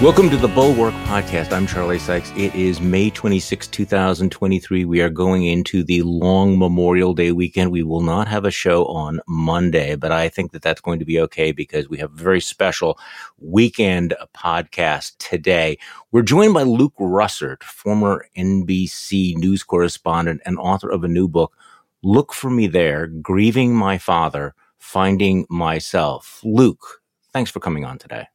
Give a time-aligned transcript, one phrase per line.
[0.00, 1.52] Welcome to the Bulwark Podcast.
[1.52, 2.30] I'm Charlie Sykes.
[2.36, 4.84] It is May 26, 2023.
[4.84, 7.72] We are going into the long Memorial Day weekend.
[7.72, 11.04] We will not have a show on Monday, but I think that that's going to
[11.04, 12.96] be okay because we have a very special
[13.38, 15.76] weekend podcast today.
[16.12, 21.56] We're joined by Luke Russert, former NBC news correspondent and author of a new book,
[22.04, 26.40] Look for Me There Grieving My Father, Finding Myself.
[26.44, 28.28] Luke, thanks for coming on today.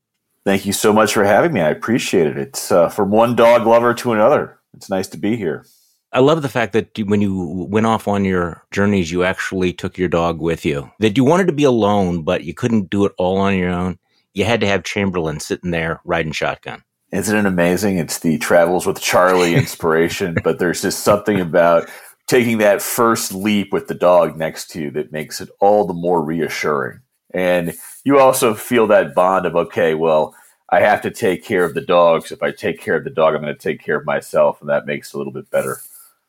[0.45, 1.61] Thank you so much for having me.
[1.61, 2.37] I appreciate it.
[2.37, 4.59] It's uh, from one dog lover to another.
[4.73, 5.65] It's nice to be here.
[6.11, 9.97] I love the fact that when you went off on your journeys, you actually took
[9.97, 10.91] your dog with you.
[10.99, 13.97] That you wanted to be alone, but you couldn't do it all on your own.
[14.33, 16.83] You had to have Chamberlain sitting there riding shotgun.
[17.11, 17.97] Isn't it amazing?
[17.97, 21.89] It's the travels with Charlie inspiration, but there's just something about
[22.27, 25.93] taking that first leap with the dog next to you that makes it all the
[25.93, 26.99] more reassuring.
[27.33, 30.35] And you also feel that bond of, okay, well,
[30.69, 32.31] I have to take care of the dogs.
[32.31, 34.59] If I take care of the dog, I'm going to take care of myself.
[34.59, 35.79] And that makes it a little bit better.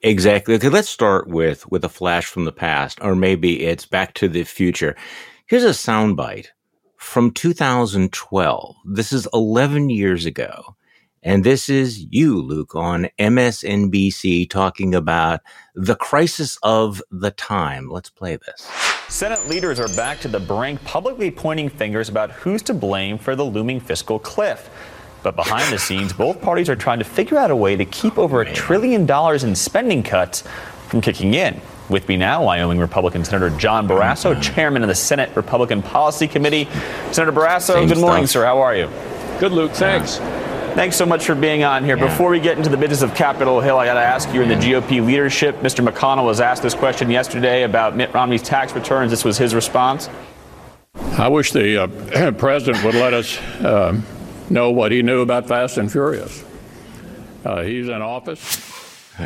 [0.03, 0.55] Exactly.
[0.55, 4.29] Okay, let's start with with a flash from the past, or maybe it's back to
[4.29, 4.95] the future.
[5.47, 6.49] Here's a soundbite
[6.99, 8.77] from 2012.
[8.85, 10.77] This is 11 years ago.
[11.23, 15.41] And this is you, Luke, on MSNBC talking about
[15.75, 17.89] the crisis of the time.
[17.89, 18.94] Let's play this.
[19.09, 23.37] Senate leaders are back to the brink, publicly pointing fingers about who's to blame for
[23.37, 24.71] the looming fiscal cliff.
[25.23, 28.19] But behind the scenes, both parties are trying to figure out a way to keep
[28.19, 30.43] over a trillion dollars in spending cuts
[30.89, 31.61] from kicking in.
[31.89, 34.41] With me now, Wyoming Republican Senator John Barrasso, mm-hmm.
[34.41, 36.67] chairman of the Senate Republican Policy Committee.
[37.13, 38.43] Senator Barrasso, Same good morning, stuff.
[38.43, 38.45] sir.
[38.47, 38.89] How are you?
[39.39, 39.73] Good, Luke.
[39.73, 40.19] Thanks.
[40.75, 41.97] Thanks so much for being on here.
[41.97, 42.09] Yeah.
[42.09, 44.49] Before we get into the business of Capitol Hill, I got to ask you in
[44.49, 45.55] the GOP leadership.
[45.61, 45.87] Mr.
[45.87, 49.13] McConnell was asked this question yesterday about Mitt Romney's tax returns.
[49.13, 50.11] This was his response.
[51.17, 54.01] I wish the uh, president would let us uh,
[54.51, 56.45] know what he knew about Fast and Furious.
[57.45, 58.61] Uh, he's in office.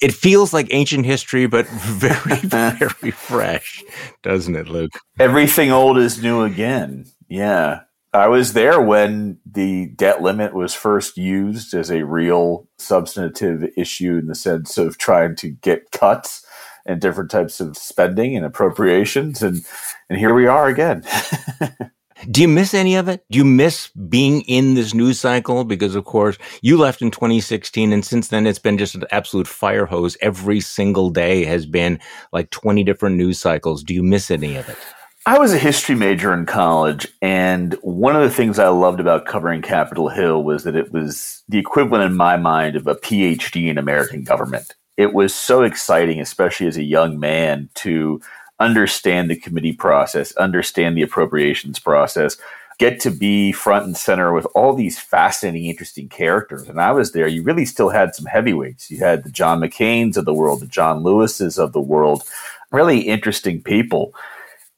[0.00, 3.84] It feels like ancient history, but very, very fresh,
[4.22, 4.92] doesn't it, Luke?
[5.18, 7.04] Everything old is new again.
[7.28, 7.80] Yeah.
[8.12, 14.16] I was there when the debt limit was first used as a real substantive issue
[14.16, 16.44] in the sense of trying to get cuts
[16.84, 19.42] and different types of spending and appropriations.
[19.42, 19.64] And,
[20.08, 21.04] and here we are again.
[22.30, 23.24] Do you miss any of it?
[23.30, 25.64] Do you miss being in this news cycle?
[25.64, 29.46] Because, of course, you left in 2016, and since then it's been just an absolute
[29.46, 30.18] fire hose.
[30.20, 31.98] Every single day has been
[32.30, 33.82] like 20 different news cycles.
[33.82, 34.76] Do you miss any of it?
[35.26, 39.26] I was a history major in college, and one of the things I loved about
[39.26, 43.68] covering Capitol Hill was that it was the equivalent in my mind of a PhD
[43.68, 44.74] in American government.
[44.96, 48.22] It was so exciting, especially as a young man, to
[48.60, 52.38] understand the committee process, understand the appropriations process,
[52.78, 56.66] get to be front and center with all these fascinating, interesting characters.
[56.66, 58.90] And I was there, you really still had some heavyweights.
[58.90, 62.22] You had the John McCain's of the world, the John Lewis's of the world,
[62.72, 64.14] really interesting people.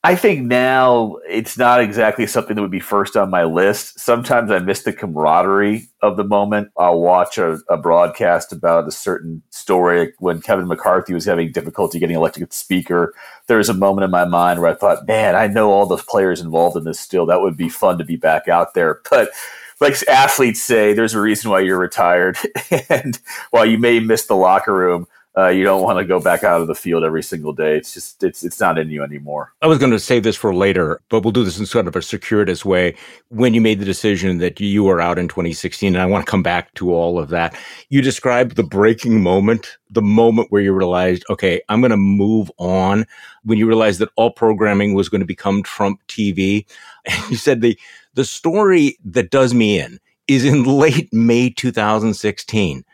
[0.04, 4.00] I think now it's not exactly something that would be first on my list.
[4.00, 6.72] Sometimes I miss the camaraderie of the moment.
[6.76, 12.00] I'll watch a, a broadcast about a certain story when Kevin McCarthy was having difficulty
[12.00, 13.14] getting elected speaker.
[13.46, 16.02] There was a moment in my mind where I thought, man, I know all those
[16.02, 17.26] players involved in this still.
[17.26, 19.00] That would be fun to be back out there.
[19.08, 19.30] But
[19.80, 22.38] like athletes say, there's a reason why you're retired.
[22.88, 23.20] and
[23.50, 26.60] while you may miss the locker room, uh, you don't want to go back out
[26.60, 27.76] of the field every single day.
[27.76, 29.52] It's just it's it's not in you anymore.
[29.62, 31.96] I was going to save this for later, but we'll do this in sort of
[31.96, 32.94] a circuitous way.
[33.28, 36.30] When you made the decision that you were out in 2016, and I want to
[36.30, 37.56] come back to all of that,
[37.88, 42.50] you described the breaking moment, the moment where you realized, okay, I'm going to move
[42.58, 43.06] on.
[43.44, 46.66] When you realized that all programming was going to become Trump TV,
[47.06, 47.78] and you said the
[48.14, 49.98] the story that does me in
[50.28, 52.84] is in late May 2016.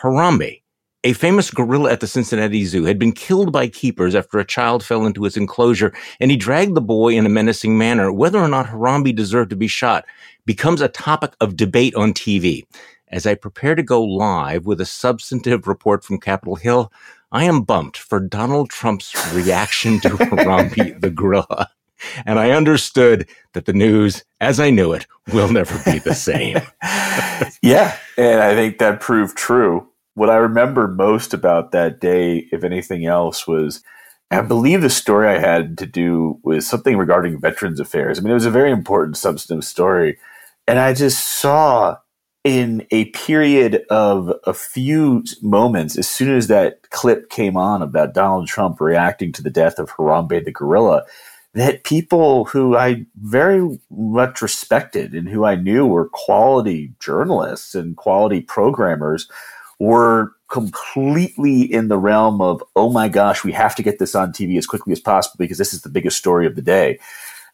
[0.00, 0.62] Harambe,
[1.04, 4.84] a famous gorilla at the Cincinnati Zoo, had been killed by keepers after a child
[4.84, 8.12] fell into its enclosure, and he dragged the boy in a menacing manner.
[8.12, 10.04] Whether or not Harambe deserved to be shot
[10.44, 12.64] becomes a topic of debate on TV.
[13.08, 16.92] As I prepare to go live with a substantive report from Capitol Hill,
[17.30, 21.70] I am bumped for Donald Trump's reaction to Harambe the gorilla.
[22.26, 26.56] And I understood that the news, as I knew it, will never be the same.
[27.62, 29.88] yeah, and I think that proved true.
[30.18, 33.84] What I remember most about that day, if anything else, was
[34.32, 38.18] I believe the story I had to do was something regarding Veterans Affairs.
[38.18, 40.18] I mean, it was a very important, substantive story.
[40.66, 41.98] And I just saw
[42.42, 48.12] in a period of a few moments, as soon as that clip came on about
[48.12, 51.04] Donald Trump reacting to the death of Harambe the gorilla,
[51.54, 57.96] that people who I very much respected and who I knew were quality journalists and
[57.96, 59.28] quality programmers
[59.78, 64.32] were completely in the realm of, oh my gosh, we have to get this on
[64.32, 66.98] TV as quickly as possible because this is the biggest story of the day.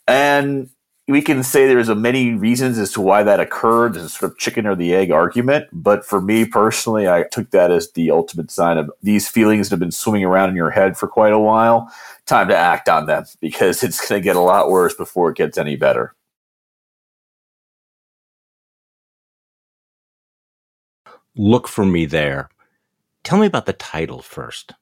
[0.06, 0.70] And
[1.06, 3.96] we can say there's a many reasons as to why that occurred.
[3.96, 5.66] It's sort of chicken or the egg argument.
[5.72, 9.74] But for me personally, I took that as the ultimate sign of these feelings that
[9.74, 11.92] have been swimming around in your head for quite a while.
[12.26, 15.36] Time to act on them because it's going to get a lot worse before it
[15.36, 16.14] gets any better.
[21.36, 22.48] Look for me there.
[23.22, 24.72] Tell me about the title first,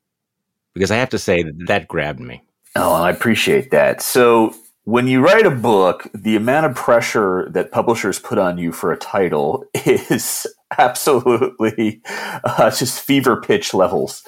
[0.74, 2.42] because I have to say that, grabbed me.
[2.74, 4.02] Oh, I appreciate that.
[4.02, 4.54] So
[4.84, 8.92] when you write a book, the amount of pressure that publishers put on you for
[8.92, 10.46] a title is
[10.78, 12.02] absolutely
[12.44, 14.24] uh, just fever pitch levels.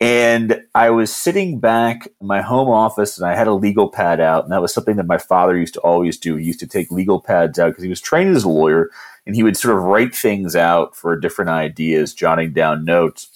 [0.00, 4.20] And I was sitting back in my home office and I had a legal pad
[4.20, 4.44] out.
[4.44, 6.36] And that was something that my father used to always do.
[6.36, 8.90] He used to take legal pads out because he was trained as a lawyer
[9.26, 13.28] and he would sort of write things out for different ideas, jotting down notes.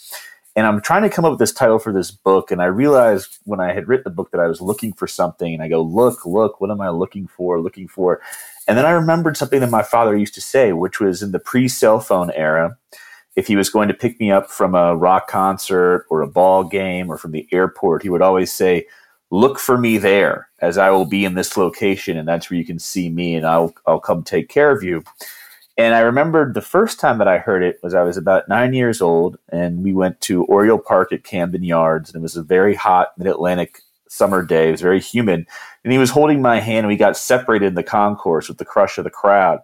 [0.56, 2.50] And I'm trying to come up with this title for this book.
[2.50, 5.52] And I realized when I had written the book that I was looking for something.
[5.52, 7.60] And I go, look, look, what am I looking for?
[7.60, 8.22] Looking for.
[8.66, 11.38] And then I remembered something that my father used to say, which was in the
[11.38, 12.78] pre cell phone era.
[13.36, 16.64] If he was going to pick me up from a rock concert or a ball
[16.64, 18.86] game or from the airport, he would always say,
[19.30, 22.64] Look for me there, as I will be in this location, and that's where you
[22.64, 25.02] can see me, and I'll, I'll come take care of you.
[25.76, 28.72] And I remembered the first time that I heard it was I was about nine
[28.72, 32.42] years old, and we went to Oriole Park at Camden Yards, and it was a
[32.42, 34.68] very hot mid Atlantic summer day.
[34.68, 35.46] It was very humid,
[35.84, 38.64] and he was holding my hand, and we got separated in the concourse with the
[38.64, 39.58] crush of the crowd.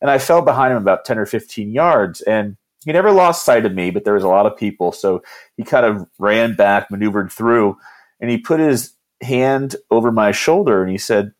[0.00, 2.56] And I fell behind him about 10 or 15 yards, and
[2.86, 4.92] he never lost sight of me, but there was a lot of people.
[4.92, 5.22] So
[5.56, 7.76] he kind of ran back, maneuvered through,
[8.20, 11.34] and he put his hand over my shoulder and he said,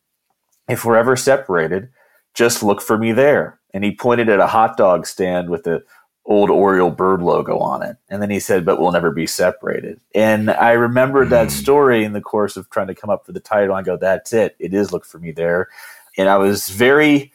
[0.69, 1.89] If we're ever separated,
[2.35, 5.85] just look for me there and he pointed at a hot dog stand with the
[6.25, 7.97] old Oriole bird logo on it.
[8.09, 10.01] And then he said, but we'll never be separated.
[10.15, 11.31] And I remembered mm.
[11.31, 11.51] that hmm.
[11.51, 13.75] story in the course of trying to come up with the title.
[13.75, 14.57] I go, that's it.
[14.59, 15.69] It is Look For Me There.
[16.19, 17.33] And I was very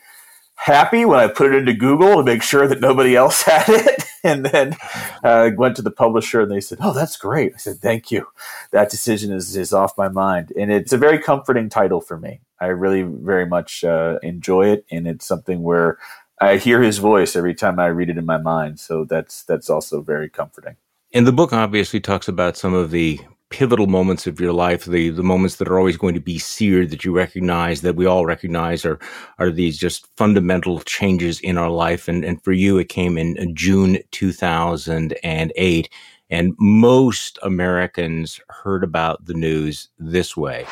[0.61, 4.03] happy when I put it into Google to make sure that nobody else had it.
[4.23, 4.77] and then
[5.23, 7.53] uh, went to the publisher and they said, oh, that's great.
[7.55, 8.27] I said, thank you.
[8.71, 10.53] That decision is, is off my mind.
[10.55, 12.41] And it's a very comforting title for me.
[12.59, 14.85] I really very much uh, enjoy it.
[14.91, 15.97] And it's something where
[16.39, 18.79] I hear his voice every time I read it in my mind.
[18.79, 20.75] So that's that's also very comforting.
[21.13, 23.19] And the book obviously talks about some of the
[23.51, 26.89] pivotal moments of your life, the the moments that are always going to be seared
[26.89, 28.99] that you recognize, that we all recognize are
[29.37, 32.07] are these just fundamental changes in our life.
[32.07, 35.89] And and for you, it came in June two thousand and eight.
[36.29, 40.65] And most Americans heard about the news this way.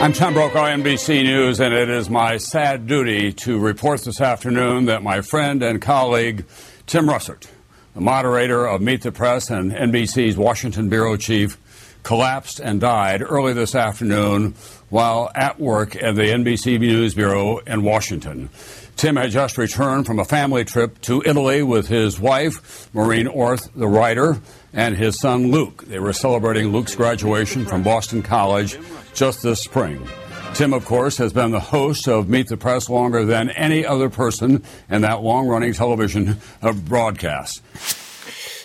[0.00, 4.86] I'm Tom Brokaw, NBC News, and it is my sad duty to report this afternoon
[4.86, 6.46] that my friend and colleague
[6.86, 7.46] Tim Russert,
[7.94, 11.58] the moderator of Meet the Press and NBC's Washington bureau chief,
[12.02, 14.54] collapsed and died early this afternoon
[14.88, 18.48] while at work at the NBC News Bureau in Washington.
[18.96, 23.70] Tim had just returned from a family trip to Italy with his wife, Maureen Orth,
[23.74, 24.40] the writer,
[24.72, 25.84] and his son Luke.
[25.86, 28.78] They were celebrating Luke's graduation from Boston College
[29.14, 30.06] just this spring.
[30.54, 34.10] Tim, of course, has been the host of Meet the Press longer than any other
[34.10, 37.62] person in that long running television uh, broadcast.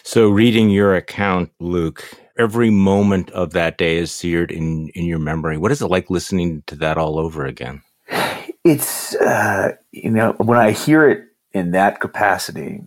[0.06, 2.04] So, reading your account, Luke,
[2.38, 5.58] every moment of that day is seared in, in your memory.
[5.58, 7.82] What is it like listening to that all over again?
[8.64, 11.24] It's, uh, you know, when I hear it
[11.54, 12.82] in that capacity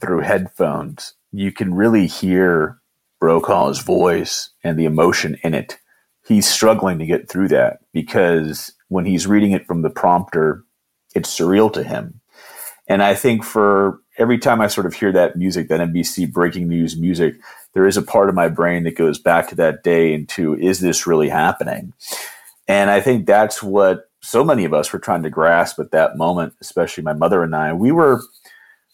[0.00, 2.80] through headphones, you can really hear
[3.20, 5.78] Brokaw's voice and the emotion in it
[6.26, 10.64] he's struggling to get through that because when he's reading it from the prompter,
[11.14, 12.20] it's surreal to him.
[12.86, 16.68] And I think for every time I sort of hear that music, that NBC breaking
[16.68, 17.36] news music,
[17.72, 20.54] there is a part of my brain that goes back to that day and to,
[20.56, 21.92] is this really happening?
[22.68, 26.16] And I think that's what so many of us were trying to grasp at that
[26.16, 27.72] moment, especially my mother and I.
[27.72, 28.22] We were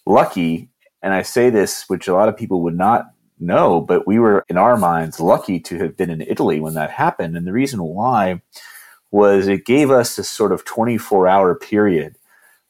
[0.07, 0.71] lucky,
[1.03, 3.07] and I say this, which a lot of people would not
[3.41, 6.91] no, but we were in our minds lucky to have been in Italy when that
[6.91, 7.37] happened.
[7.37, 8.43] And the reason why
[9.11, 12.17] was it gave us this sort of 24 hour period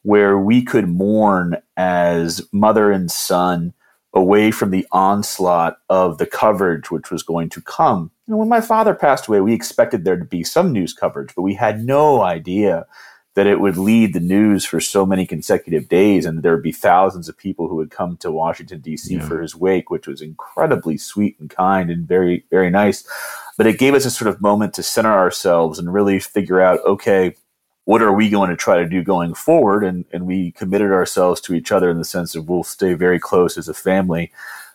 [0.03, 3.73] where we could mourn as mother and son
[4.13, 8.11] away from the onslaught of the coverage which was going to come.
[8.25, 11.53] When my father passed away, we expected there to be some news coverage, but we
[11.53, 12.85] had no idea
[13.35, 16.71] that it would lead the news for so many consecutive days and there would be
[16.71, 19.15] thousands of people who would come to Washington D.C.
[19.15, 19.27] Yeah.
[19.27, 23.07] for his wake which was incredibly sweet and kind and very very nice
[23.57, 26.79] but it gave us a sort of moment to center ourselves and really figure out
[26.85, 27.35] okay
[27.85, 31.39] what are we going to try to do going forward and and we committed ourselves
[31.41, 34.31] to each other in the sense of we'll stay very close as a family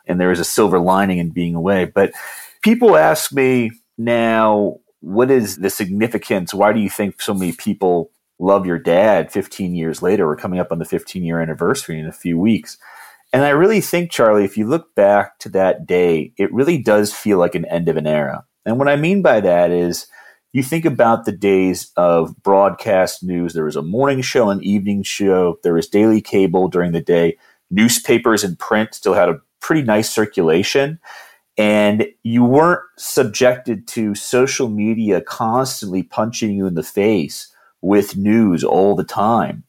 [0.06, 2.12] and there is a silver lining in being away but
[2.62, 8.10] people ask me now what is the significance why do you think so many people
[8.38, 10.26] love your dad 15 years later.
[10.26, 12.78] We're coming up on the 15 year anniversary in a few weeks.
[13.32, 17.12] And I really think, Charlie, if you look back to that day, it really does
[17.12, 18.44] feel like an end of an era.
[18.64, 20.06] And what I mean by that is
[20.52, 23.52] you think about the days of broadcast news.
[23.52, 27.36] There was a morning show, an evening show, there was daily cable during the day.
[27.70, 30.98] Newspapers and print still had a pretty nice circulation.
[31.58, 37.52] And you weren't subjected to social media constantly punching you in the face
[37.86, 39.62] with news all the time.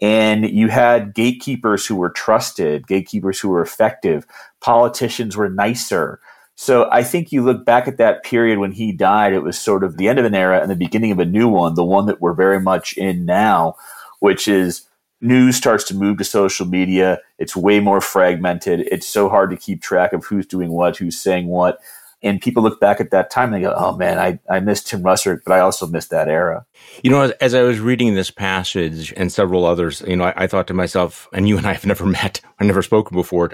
[0.00, 4.26] And you had gatekeepers who were trusted, gatekeepers who were effective,
[4.60, 6.20] politicians were nicer.
[6.56, 9.84] So I think you look back at that period when he died, it was sort
[9.84, 12.06] of the end of an era and the beginning of a new one, the one
[12.06, 13.76] that we're very much in now,
[14.18, 14.88] which is
[15.20, 17.20] news starts to move to social media.
[17.38, 18.80] It's way more fragmented.
[18.90, 21.78] It's so hard to keep track of who's doing what, who's saying what
[22.22, 24.82] and people look back at that time and they go, "Oh man, I I miss
[24.82, 26.64] Tim Russert, but I also miss that era."
[27.02, 30.44] You know, as, as, I was reading this passage and several others, you know, I,
[30.44, 33.50] I, thought to myself, and you and I have never met, I've never spoken before,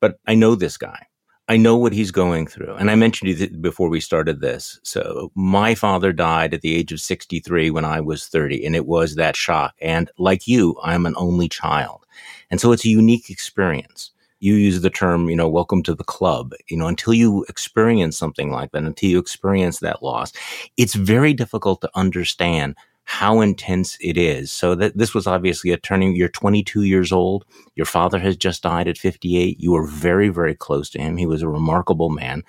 [0.00, 1.06] but I know this guy.
[1.48, 2.74] I know what he's going through.
[2.76, 4.80] And I mentioned it before we started this.
[4.84, 8.86] So my father died at the age of 63 when I was 30, and it
[8.86, 9.74] was that shock.
[9.80, 12.06] And like you, I'm an only child.
[12.50, 14.12] And so it's a unique experience
[14.42, 16.52] you use the term, you know, welcome to the club.
[16.68, 20.32] You know, until you experience something like that, until you experience that loss,
[20.76, 24.50] it's very difficult to understand how intense it is.
[24.50, 26.16] So that this was obviously a turning.
[26.16, 27.44] You're 22 years old.
[27.76, 29.60] Your father has just died at 58.
[29.60, 31.16] You were very, very close to him.
[31.16, 32.42] He was a remarkable man,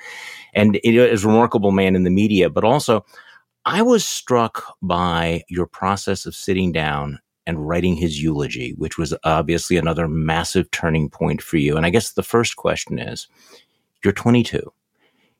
[0.53, 3.05] and it is a remarkable man in the media, but also.
[3.65, 9.13] I was struck by your process of sitting down and writing his eulogy, which was
[9.23, 11.75] obviously another massive turning point for you.
[11.75, 13.27] And I guess the first question is
[14.03, 14.71] you're 22.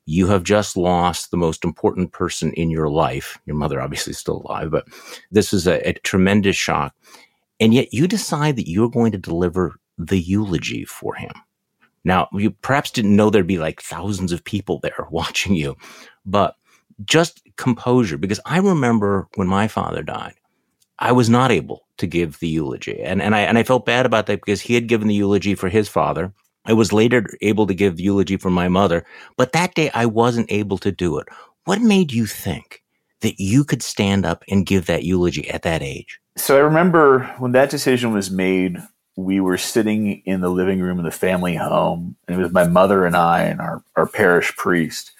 [0.05, 3.39] You have just lost the most important person in your life.
[3.45, 4.85] Your mother, obviously, still alive, but
[5.31, 6.93] this is a, a tremendous shock.
[7.59, 11.31] And yet you decide that you're going to deliver the eulogy for him.
[12.03, 15.77] Now, you perhaps didn't know there'd be like thousands of people there watching you,
[16.25, 16.55] but
[17.05, 20.35] just composure, because I remember when my father died,
[21.03, 23.01] I was not able to give the eulogy.
[23.01, 25.53] And, and I, and I felt bad about that because he had given the eulogy
[25.53, 26.33] for his father.
[26.63, 29.05] I was later able to give the eulogy for my mother,
[29.35, 31.27] but that day I wasn't able to do it.
[31.65, 32.81] What made you think
[33.19, 36.21] that you could stand up and give that eulogy at that age?
[36.37, 38.77] So I remember when that decision was made,
[39.17, 42.65] we were sitting in the living room of the family home, and it was my
[42.65, 45.11] mother and I and our, our parish priest.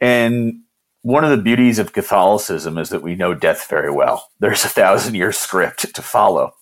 [0.00, 0.60] And
[1.06, 4.28] one of the beauties of Catholicism is that we know death very well.
[4.40, 6.56] There's a thousand year script to follow.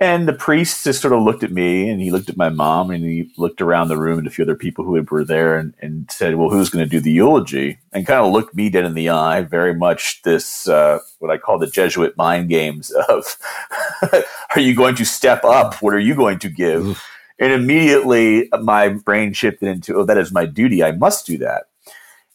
[0.00, 2.90] And the priest just sort of looked at me and he looked at my mom
[2.90, 5.74] and he looked around the room at a few other people who were there and,
[5.80, 7.78] and said, Well, who's going to do the eulogy?
[7.92, 11.38] And kind of looked me dead in the eye, very much this, uh, what I
[11.38, 13.36] call the Jesuit mind games of,
[14.56, 15.80] Are you going to step up?
[15.80, 17.00] What are you going to give?
[17.38, 20.82] And immediately my brain shifted into, Oh, that is my duty.
[20.82, 21.66] I must do that.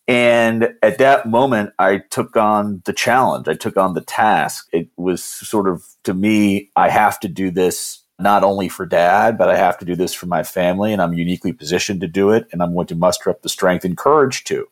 [0.08, 3.48] And at that moment, I took on the challenge.
[3.48, 4.68] I took on the task.
[4.72, 9.38] It was sort of, to me, I have to do this not only for dad,
[9.38, 10.94] but I have to do this for my family.
[10.94, 12.48] And I'm uniquely positioned to do it.
[12.52, 14.68] And I'm going to muster up the strength and courage to.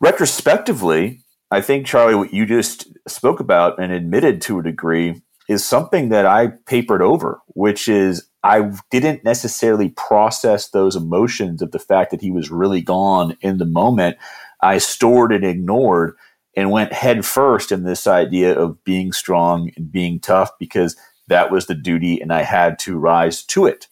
[0.00, 5.64] Retrospectively, I think, Charlie, what you just spoke about and admitted to a degree is
[5.64, 11.78] something that I papered over, which is I didn't necessarily process those emotions of the
[11.78, 14.16] fact that he was really gone in the moment.
[14.62, 16.16] I stored and ignored
[16.56, 20.96] and went head first in this idea of being strong and being tough because
[21.28, 23.88] that was the duty and I had to rise to it.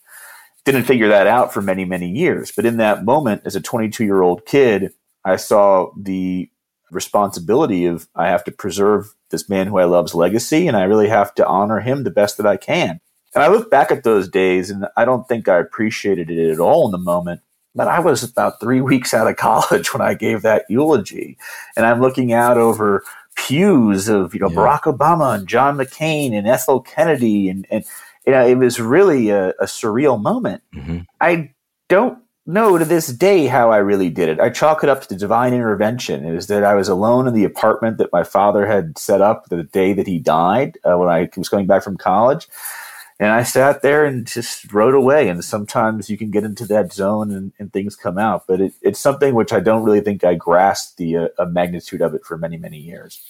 [0.65, 2.53] Didn't figure that out for many, many years.
[2.55, 4.93] But in that moment, as a 22 year old kid,
[5.25, 6.51] I saw the
[6.91, 11.09] responsibility of I have to preserve this man who I love's legacy, and I really
[11.09, 13.01] have to honor him the best that I can.
[13.35, 16.61] And I look back at those days, and I don't think I appreciated it at
[16.61, 17.41] all in the moment.
[17.75, 21.39] But I was about three weeks out of college when I gave that eulogy,
[21.77, 23.05] and I'm looking out over
[23.37, 24.57] pews of you know yeah.
[24.57, 27.85] Barack Obama and John McCain and Ethel Kennedy, and and
[28.27, 30.63] you know it was really a, a surreal moment.
[30.75, 31.01] Mm-hmm.
[31.21, 31.53] I
[31.89, 32.19] don't
[32.49, 34.41] know to this day how I really did it.
[34.41, 36.25] I chalk it up to divine intervention.
[36.25, 39.47] It was that I was alone in the apartment that my father had set up
[39.47, 42.49] the day that he died uh, when I was going back from college.
[43.21, 45.29] And I sat there and just wrote away.
[45.29, 48.47] And sometimes you can get into that zone and, and things come out.
[48.47, 52.15] But it, it's something which I don't really think I grasped the uh, magnitude of
[52.15, 53.21] it for many, many years.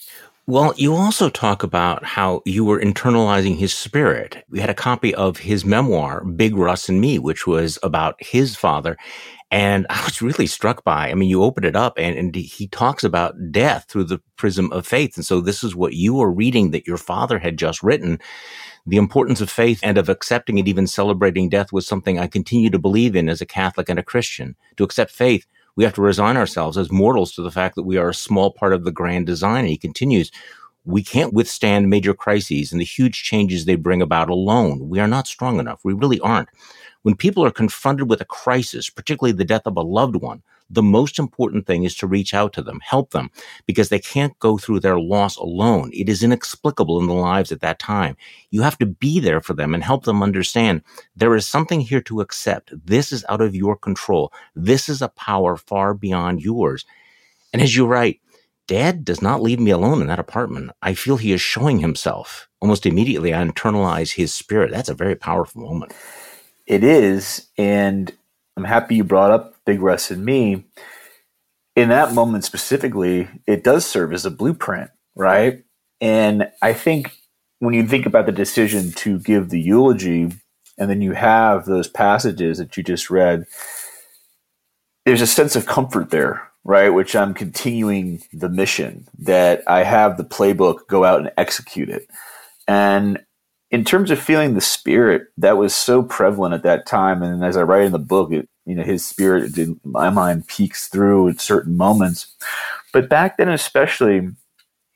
[0.47, 4.45] Well, you also talk about how you were internalizing his spirit.
[4.49, 8.57] We had a copy of his memoir, Big Russ and Me, which was about his
[8.57, 8.97] father.
[9.51, 12.67] And I was really struck by, I mean, you open it up and, and he
[12.69, 15.17] talks about death through the prism of faith.
[15.17, 18.19] And so this is what you were reading that your father had just written.
[18.89, 22.71] The importance of faith and of accepting and even celebrating death was something I continue
[22.71, 24.57] to believe in as a Catholic and a Christian.
[24.77, 25.47] To accept faith
[25.79, 28.51] we have to resign ourselves as mortals to the fact that we are a small
[28.51, 29.61] part of the grand design.
[29.61, 30.33] And he continues,
[30.85, 34.89] we can't withstand major crises and the huge changes they bring about alone.
[34.89, 35.79] We are not strong enough.
[35.85, 36.49] We really aren't.
[37.03, 40.83] When people are confronted with a crisis, particularly the death of a loved one, the
[40.83, 43.31] most important thing is to reach out to them, help them,
[43.67, 45.91] because they can't go through their loss alone.
[45.93, 48.17] It is inexplicable in the lives at that time.
[48.51, 50.83] You have to be there for them and help them understand
[51.17, 52.73] there is something here to accept.
[52.87, 54.33] This is out of your control.
[54.55, 56.85] This is a power far beyond yours.
[57.53, 58.21] And as you write,
[58.67, 60.71] Dad does not leave me alone in that apartment.
[60.83, 62.49] I feel he is showing himself.
[62.61, 64.71] Almost immediately, I internalize his spirit.
[64.71, 65.95] That's a very powerful moment.
[66.67, 67.49] It is.
[67.57, 68.13] And
[68.59, 70.65] I'm happy you brought up Big Russ and me.
[71.77, 75.63] In that moment specifically, it does serve as a blueprint, right?
[76.01, 77.13] And I think
[77.59, 80.33] when you think about the decision to give the eulogy,
[80.79, 83.45] and then you have those passages that you just read,
[85.05, 86.89] there's a sense of comfort there, right?
[86.89, 92.09] Which I'm continuing the mission that I have the playbook, go out and execute it.
[92.67, 93.23] And
[93.71, 97.55] in terms of feeling the spirit that was so prevalent at that time and as
[97.57, 101.29] i write in the book it, you know his spirit in my mind peeks through
[101.29, 102.35] at certain moments
[102.93, 104.29] but back then especially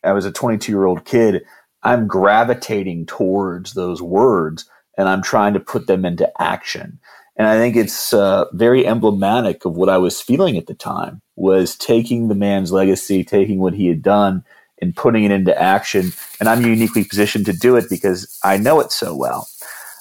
[0.04, 1.42] i was a 22 year old kid
[1.82, 6.98] i'm gravitating towards those words and i'm trying to put them into action
[7.36, 11.22] and i think it's uh, very emblematic of what i was feeling at the time
[11.36, 14.44] was taking the man's legacy taking what he had done
[14.82, 16.12] and putting it into action.
[16.40, 19.48] And I'm uniquely positioned to do it because I know it so well.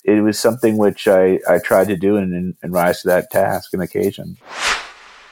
[0.03, 3.73] It was something which I, I tried to do and, and rise to that task
[3.73, 4.37] and occasion.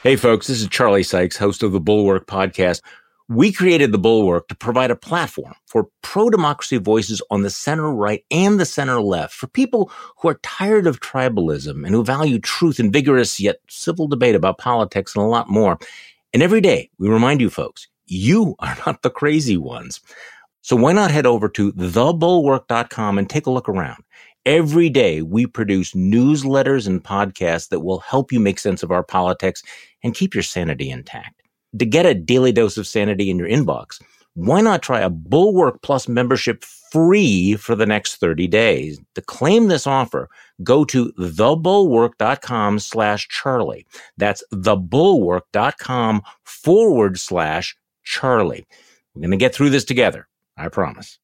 [0.02, 2.80] Hey, folks, this is Charlie Sykes, host of the Bulwark podcast.
[3.28, 7.92] We created the Bulwark to provide a platform for pro democracy voices on the center
[7.92, 12.38] right and the center left for people who are tired of tribalism and who value
[12.38, 15.78] truth and vigorous yet civil debate about politics and a lot more.
[16.32, 20.00] And every day we remind you folks, you are not the crazy ones.
[20.62, 24.02] So why not head over to thebulwark.com and take a look around?
[24.46, 29.02] Every day we produce newsletters and podcasts that will help you make sense of our
[29.02, 29.62] politics
[30.02, 31.42] and keep your sanity intact.
[31.78, 34.00] To get a daily dose of sanity in your inbox,
[34.32, 38.98] why not try a Bulwark Plus membership free for the next 30 days?
[39.14, 40.30] To claim this offer,
[40.64, 43.86] go to thebulwark.com slash Charlie.
[44.16, 48.66] That's thebulwark.com forward slash Charlie.
[49.14, 50.26] We're going to get through this together.
[50.56, 51.19] I promise.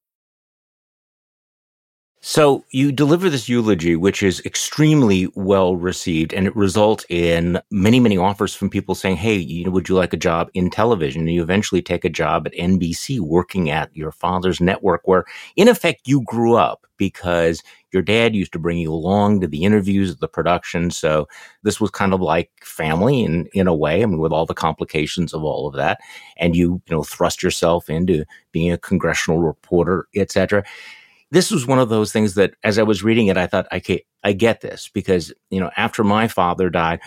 [2.28, 8.00] So you deliver this eulogy, which is extremely well received, and it results in many,
[8.00, 11.20] many offers from people saying, "Hey, you know, would you like a job in television?"
[11.20, 15.68] And you eventually take a job at NBC, working at your father's network, where in
[15.68, 17.62] effect you grew up because
[17.92, 20.90] your dad used to bring you along to the interviews, the production.
[20.90, 21.28] So
[21.62, 24.02] this was kind of like family in in a way.
[24.02, 26.00] I mean, with all the complications of all of that,
[26.38, 30.64] and you you know thrust yourself into being a congressional reporter, etc
[31.30, 34.04] this was one of those things that as I was reading it, I thought, okay,
[34.22, 37.00] I get this because, you know, after my father died,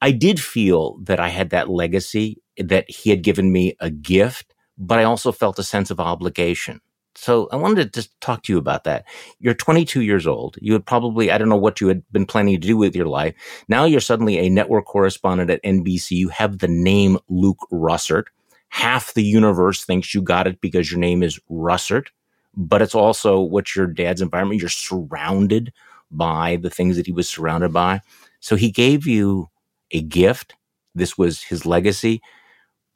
[0.00, 4.54] I did feel that I had that legacy, that he had given me a gift,
[4.78, 6.80] but I also felt a sense of obligation.
[7.14, 9.06] So I wanted to just talk to you about that.
[9.38, 10.58] You're 22 years old.
[10.60, 13.06] You had probably, I don't know what you had been planning to do with your
[13.06, 13.34] life.
[13.68, 16.10] Now you're suddenly a network correspondent at NBC.
[16.10, 18.24] You have the name Luke Russert.
[18.68, 22.08] Half the universe thinks you got it because your name is Russert
[22.56, 24.60] but it's also what's your dad's environment.
[24.60, 25.72] You're surrounded
[26.10, 28.00] by the things that he was surrounded by.
[28.40, 29.50] So he gave you
[29.90, 30.54] a gift.
[30.94, 32.22] This was his legacy,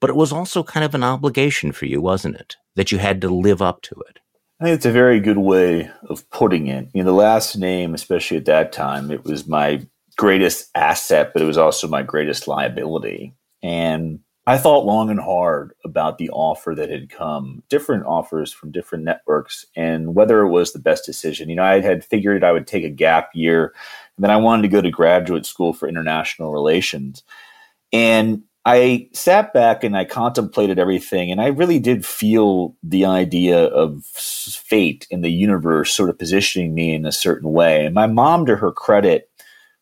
[0.00, 2.56] but it was also kind of an obligation for you, wasn't it?
[2.76, 4.18] That you had to live up to it.
[4.60, 6.88] I think it's a very good way of putting it.
[6.92, 11.42] You know, the last name, especially at that time, it was my greatest asset, but
[11.42, 13.34] it was also my greatest liability.
[13.62, 18.72] And I thought long and hard about the offer that had come, different offers from
[18.72, 21.48] different networks, and whether it was the best decision.
[21.48, 23.74] You know, I had figured I would take a gap year
[24.16, 27.22] and then I wanted to go to graduate school for international relations.
[27.92, 33.64] And I sat back and I contemplated everything, and I really did feel the idea
[33.64, 37.86] of fate in the universe sort of positioning me in a certain way.
[37.86, 39.29] And my mom, to her credit,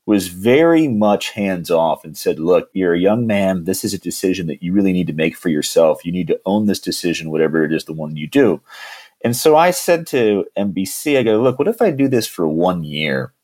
[0.08, 3.64] was very much hands off and said, Look, you're a young man.
[3.64, 6.02] This is a decision that you really need to make for yourself.
[6.02, 8.62] You need to own this decision, whatever it is, the one you do.
[9.22, 12.48] And so I said to NBC, I go, Look, what if I do this for
[12.48, 13.34] one year?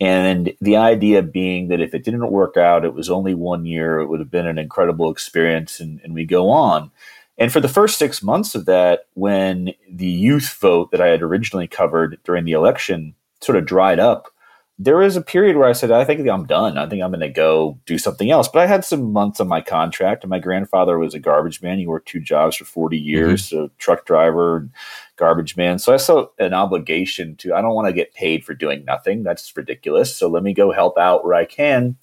[0.00, 3.98] And the idea being that if it didn't work out, it was only one year,
[3.98, 6.90] it would have been an incredible experience, and, and we go on.
[7.36, 11.20] And for the first six months of that, when the youth vote that I had
[11.20, 14.32] originally covered during the election sort of dried up,
[14.80, 16.78] there was a period where I said, I think I'm done.
[16.78, 18.46] I think I'm going to go do something else.
[18.46, 21.78] But I had some months on my contract, and my grandfather was a garbage man.
[21.78, 23.56] He worked two jobs for 40 years, mm-hmm.
[23.56, 24.70] so truck driver and
[25.16, 25.80] garbage man.
[25.80, 29.24] So I saw an obligation to, I don't want to get paid for doing nothing.
[29.24, 30.14] That's ridiculous.
[30.14, 31.96] So let me go help out where I can.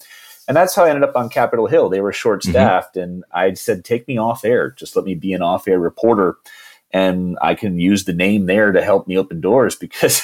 [0.48, 1.90] And that's how I ended up on Capitol Hill.
[1.90, 3.04] They were short staffed, mm-hmm.
[3.04, 4.72] and I said, take me off air.
[4.72, 6.36] Just let me be an off air reporter
[6.92, 10.22] and I can use the name there to help me open doors because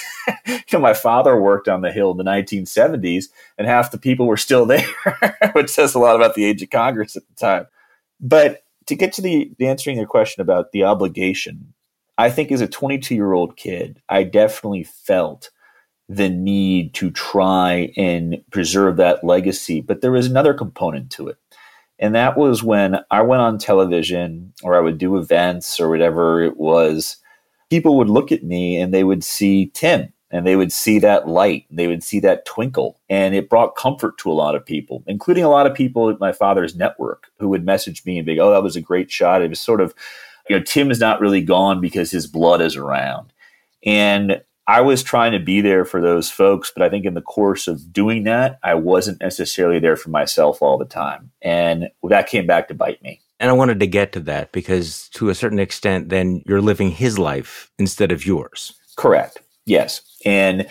[0.48, 3.26] you know my father worked on the Hill in the 1970s,
[3.58, 4.86] and half the people were still there,
[5.54, 7.68] which says a lot about the age of Congress at the time.
[8.20, 11.74] But to get to the, answering your question about the obligation,
[12.18, 15.50] I think as a 22 year old kid, I definitely felt
[16.08, 19.82] the need to try and preserve that legacy.
[19.82, 21.38] But there was another component to it.
[22.02, 26.42] And that was when I went on television or I would do events or whatever
[26.42, 27.18] it was.
[27.70, 31.28] People would look at me and they would see Tim and they would see that
[31.28, 31.68] light.
[31.70, 33.00] They would see that twinkle.
[33.10, 36.20] And it brought comfort to a lot of people, including a lot of people at
[36.20, 39.12] my father's network who would message me and be, like, oh, that was a great
[39.12, 39.42] shot.
[39.42, 39.94] It was sort of,
[40.50, 43.32] you know, Tim is not really gone because his blood is around.
[43.86, 47.22] And I was trying to be there for those folks, but I think in the
[47.22, 51.32] course of doing that, I wasn't necessarily there for myself all the time.
[51.42, 53.22] And that came back to bite me.
[53.40, 56.92] And I wanted to get to that because to a certain extent, then you're living
[56.92, 58.74] his life instead of yours.
[58.98, 59.40] Correct.
[59.66, 60.02] Yes.
[60.26, 60.68] And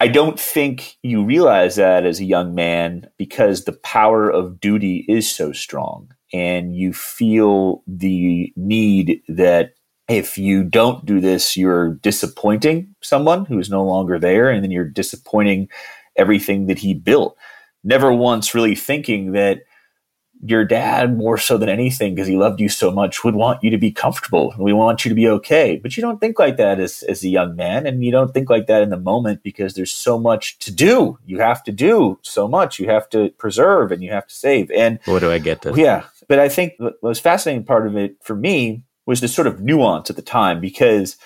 [0.00, 5.04] I don't think you realize that as a young man because the power of duty
[5.08, 9.74] is so strong and you feel the need that
[10.12, 14.70] if you don't do this, you're disappointing someone who is no longer there, and then
[14.70, 15.68] you're disappointing
[16.16, 17.36] everything that he built.
[17.84, 19.62] Never once really thinking that
[20.44, 23.70] your dad, more so than anything, because he loved you so much, would want you
[23.70, 25.78] to be comfortable and we want you to be okay.
[25.80, 28.50] But you don't think like that as, as a young man, and you don't think
[28.50, 31.18] like that in the moment because there's so much to do.
[31.24, 32.80] You have to do so much.
[32.80, 34.70] You have to preserve and you have to save.
[34.72, 35.74] And what do I get to?
[35.76, 36.04] Yeah.
[36.28, 39.60] But I think the most fascinating part of it for me was this sort of
[39.60, 41.16] nuance at the time because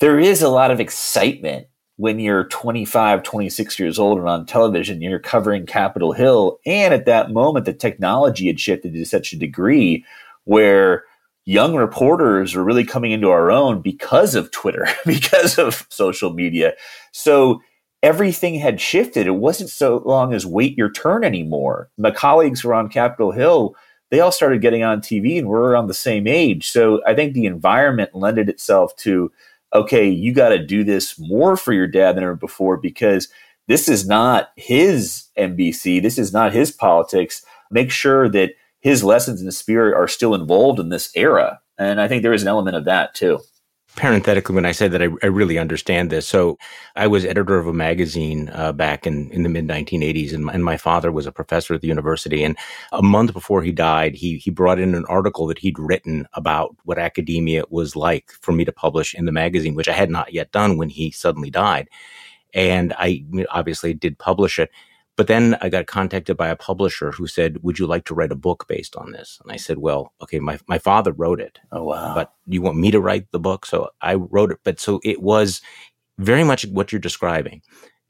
[0.00, 5.00] there is a lot of excitement when you're 25, 26 years old and on television,
[5.00, 6.58] you're covering Capitol Hill.
[6.66, 10.04] And at that moment, the technology had shifted to such a degree
[10.44, 11.04] where
[11.44, 16.74] young reporters were really coming into our own because of Twitter, because of social media.
[17.12, 17.60] So
[18.02, 19.26] everything had shifted.
[19.26, 21.90] It wasn't so long as wait your turn anymore.
[21.96, 23.76] My colleagues were on Capitol Hill
[24.14, 26.70] they all started getting on TV and we're around the same age.
[26.70, 29.32] So I think the environment lended itself to,
[29.74, 33.26] okay, you got to do this more for your dad than ever before because
[33.66, 36.00] this is not his NBC.
[36.00, 37.44] This is not his politics.
[37.72, 41.60] Make sure that his lessons in the spirit are still involved in this era.
[41.76, 43.40] And I think there is an element of that too
[43.96, 46.26] parenthetically when I said that I, I, really understand this.
[46.26, 46.58] So
[46.96, 50.64] I was editor of a magazine uh, back in, in the mid 1980s, and, and,
[50.64, 52.42] my father was a professor at the university.
[52.42, 52.56] And
[52.92, 56.74] a month before he died, he he brought in an article that he'd written about
[56.84, 60.32] what academia was like for me to publish in the magazine, which I had not
[60.32, 61.88] yet done when he suddenly died.
[62.52, 64.70] And I obviously did publish it.
[65.16, 68.32] But then I got contacted by a publisher who said, Would you like to write
[68.32, 69.38] a book based on this?
[69.42, 71.60] And I said, Well, okay, my, my father wrote it.
[71.70, 72.14] Oh, wow.
[72.14, 73.66] But you want me to write the book?
[73.66, 74.58] So I wrote it.
[74.64, 75.62] But so it was
[76.18, 77.62] very much what you're describing.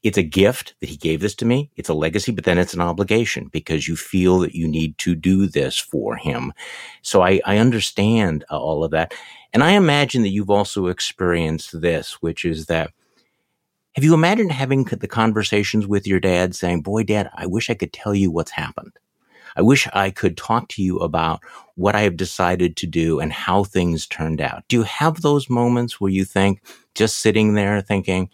[0.03, 1.71] It's a gift that he gave this to me.
[1.77, 5.15] It's a legacy, but then it's an obligation because you feel that you need to
[5.15, 6.53] do this for him.
[7.01, 9.15] So I, I understand uh, all of that.
[9.51, 12.91] And I imagine that you've also experienced this, which is that
[13.95, 17.75] have you imagined having the conversations with your dad saying, boy, dad, I wish I
[17.75, 18.91] could tell you what's happened.
[19.55, 21.39] I wish I could talk to you about
[21.75, 24.63] what I have decided to do and how things turned out.
[24.67, 26.61] Do you have those moments where you think,
[26.93, 28.29] just sitting there thinking,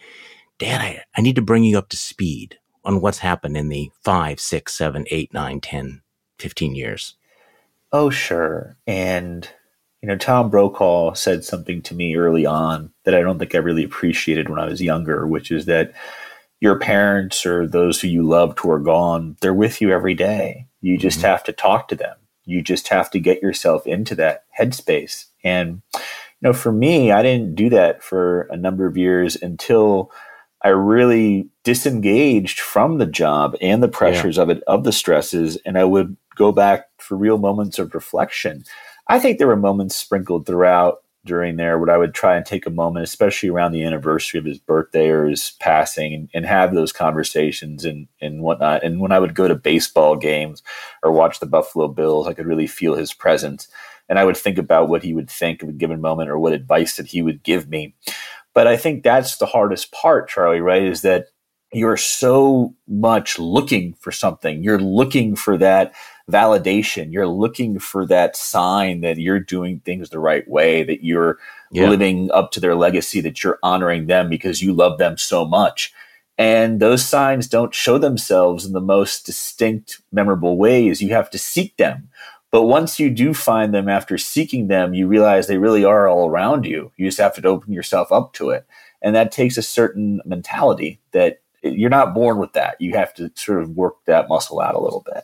[0.57, 3.91] Dad, I, I need to bring you up to speed on what's happened in the
[4.03, 6.01] five, six, seven, eight, nine, 10,
[6.39, 7.15] 15 years?
[7.91, 8.77] Oh, sure.
[8.87, 9.49] And
[10.01, 13.59] you know, Tom Brokaw said something to me early on that I don't think I
[13.59, 15.93] really appreciated when I was younger, which is that
[16.59, 20.67] your parents or those who you loved who are gone, they're with you every day.
[20.81, 21.27] You just mm-hmm.
[21.27, 22.17] have to talk to them.
[22.45, 25.25] You just have to get yourself into that headspace.
[25.43, 26.01] And, you
[26.41, 30.11] know, for me, I didn't do that for a number of years until
[30.63, 34.43] I really disengaged from the job and the pressures yeah.
[34.43, 38.63] of it, of the stresses, and I would go back for real moments of reflection.
[39.07, 42.65] I think there were moments sprinkled throughout during there where I would try and take
[42.65, 46.73] a moment, especially around the anniversary of his birthday or his passing, and, and, have
[46.73, 48.83] those conversations and, and whatnot.
[48.83, 50.63] And when I would go to baseball games
[51.03, 53.67] or watch the Buffalo Bills, I could really feel his presence.
[54.09, 56.53] And I would think about what he would think of a given moment or what
[56.53, 57.93] advice that he would give me.
[58.53, 60.83] But I think that's the hardest part, Charlie, right?
[60.83, 61.27] Is that
[61.71, 64.63] you're so much looking for something.
[64.63, 65.93] You're looking for that
[66.29, 67.11] validation.
[67.11, 71.39] You're looking for that sign that you're doing things the right way, that you're
[71.71, 71.89] yeah.
[71.89, 75.93] living up to their legacy, that you're honoring them because you love them so much.
[76.37, 81.01] And those signs don't show themselves in the most distinct, memorable ways.
[81.01, 82.09] You have to seek them.
[82.51, 86.29] But once you do find them after seeking them, you realize they really are all
[86.29, 86.91] around you.
[86.97, 88.65] You just have to open yourself up to it.
[89.01, 92.75] And that takes a certain mentality that you're not born with that.
[92.79, 95.23] You have to sort of work that muscle out a little bit.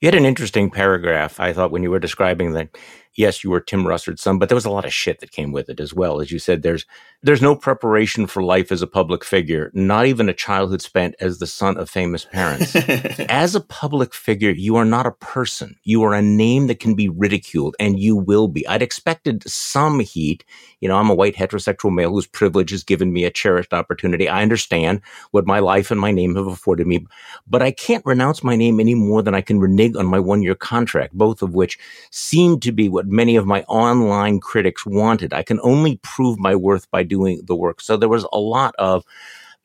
[0.00, 2.70] You had an interesting paragraph, I thought, when you were describing that
[3.14, 5.52] yes, you were Tim Russert's son, but there was a lot of shit that came
[5.52, 6.20] with it as well.
[6.20, 6.86] As you said, there's
[7.22, 11.38] there's no preparation for life as a public figure, not even a childhood spent as
[11.38, 12.74] the son of famous parents.
[13.28, 15.76] as a public figure, you are not a person.
[15.82, 18.66] You are a name that can be ridiculed, and you will be.
[18.66, 20.44] I'd expected some heat.
[20.80, 24.28] You know, I'm a white heterosexual male whose privilege has given me a cherished opportunity.
[24.28, 27.06] I understand what my life and my name have afforded me,
[27.46, 30.42] but I can't renounce my name any more than I can renege on my one
[30.42, 31.78] year contract, both of which
[32.10, 35.32] seem to be what many of my online critics wanted.
[35.32, 37.80] I can only prove my worth by doing the work.
[37.80, 39.04] So there was a lot of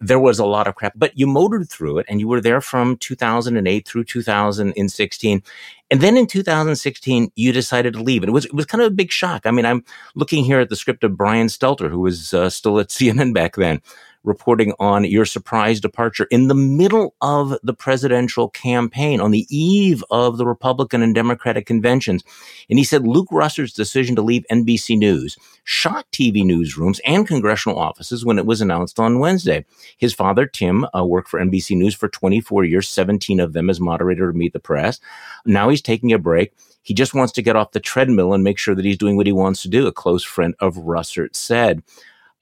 [0.01, 2.59] there was a lot of crap, but you motored through it and you were there
[2.59, 5.43] from 2008 through 2016.
[5.89, 8.21] And then in 2016, you decided to leave.
[8.21, 9.45] And it was, it was kind of a big shock.
[9.45, 12.79] I mean, I'm looking here at the script of Brian Stelter, who was uh, still
[12.79, 13.81] at CNN back then
[14.25, 20.03] reporting on your surprise departure in the middle of the presidential campaign on the eve
[20.09, 22.23] of the Republican and Democratic conventions.
[22.69, 27.77] And he said Luke Russert's decision to leave NBC News shocked TV newsrooms and congressional
[27.77, 29.65] offices when it was announced on Wednesday.
[29.97, 33.79] His father, Tim, uh, worked for NBC News for 24 years, 17 of them as
[33.79, 34.99] moderator of Meet the Press.
[35.45, 36.53] Now he's taking a break.
[36.83, 39.25] He just wants to get off the treadmill and make sure that he's doing what
[39.25, 41.81] he wants to do, a close friend of Russert said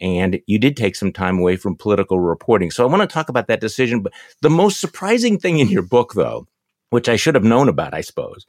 [0.04, 2.70] and you did take some time away from political reporting.
[2.70, 4.02] So I want to talk about that decision.
[4.02, 4.12] But
[4.42, 6.46] the most surprising thing in your book, though,
[6.90, 8.46] which I should have known about, I suppose,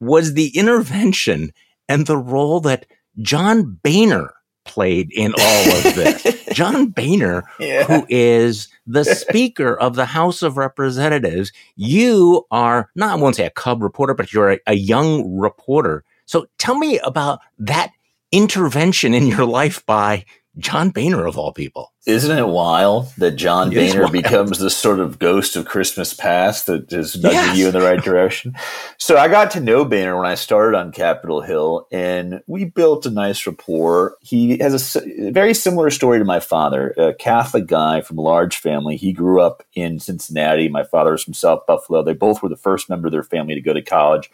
[0.00, 1.52] was the intervention
[1.90, 2.86] and the role that
[3.20, 4.32] John Boehner
[4.64, 6.44] played in all of this.
[6.54, 7.84] John Boehner, yeah.
[7.84, 13.44] who is the Speaker of the House of Representatives, you are not, I won't say
[13.44, 16.02] a cub reporter, but you're a, a young reporter.
[16.24, 17.92] So tell me about that
[18.32, 20.24] intervention in your life by
[20.58, 21.92] John Boehner of all people.
[22.04, 26.66] Isn't it wild that John it Boehner becomes the sort of ghost of Christmas past
[26.66, 27.58] that is nudging yes.
[27.58, 28.56] you in the right direction?
[28.98, 33.06] so I got to know Boehner when I started on Capitol Hill, and we built
[33.06, 34.16] a nice rapport.
[34.20, 38.22] He has a, a very similar story to my father, a Catholic guy from a
[38.22, 38.96] large family.
[38.96, 40.68] He grew up in Cincinnati.
[40.68, 42.02] My father was from South Buffalo.
[42.02, 44.30] They both were the first member of their family to go to college,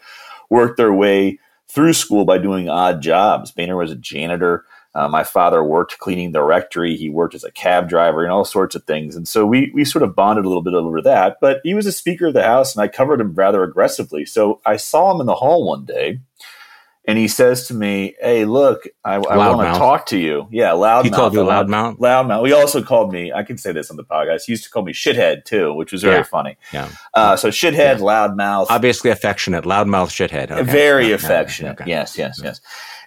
[0.49, 3.51] worked their way through school by doing odd jobs.
[3.51, 6.95] Boehner was a janitor uh, my father worked cleaning the rectory.
[6.95, 9.17] He worked as a cab driver and all sorts of things.
[9.17, 11.37] And so we, we sort of bonded a little bit over that.
[11.41, 14.25] But he was a Speaker of the House, and I covered him rather aggressively.
[14.25, 16.19] So I saw him in the hall one day,
[17.07, 20.71] and he says to me, "Hey, look, I, I want to talk to you." Yeah,
[20.71, 21.03] loud.
[21.05, 21.99] He called you loudmouth.
[21.99, 22.47] Loudmouth.
[22.47, 23.33] He also called me.
[23.33, 24.45] I can say this on the podcast.
[24.45, 26.23] He used to call me shithead too, which was very yeah.
[26.23, 26.57] funny.
[26.73, 26.89] Yeah.
[27.13, 27.97] Uh, so shithead, yeah.
[27.97, 28.67] loudmouth.
[28.69, 29.65] Obviously affectionate.
[29.65, 30.51] Loudmouth, shithead.
[30.51, 30.63] Okay.
[30.63, 31.81] Very affectionate.
[31.81, 31.89] Okay.
[31.89, 32.61] Yes, yes, yes.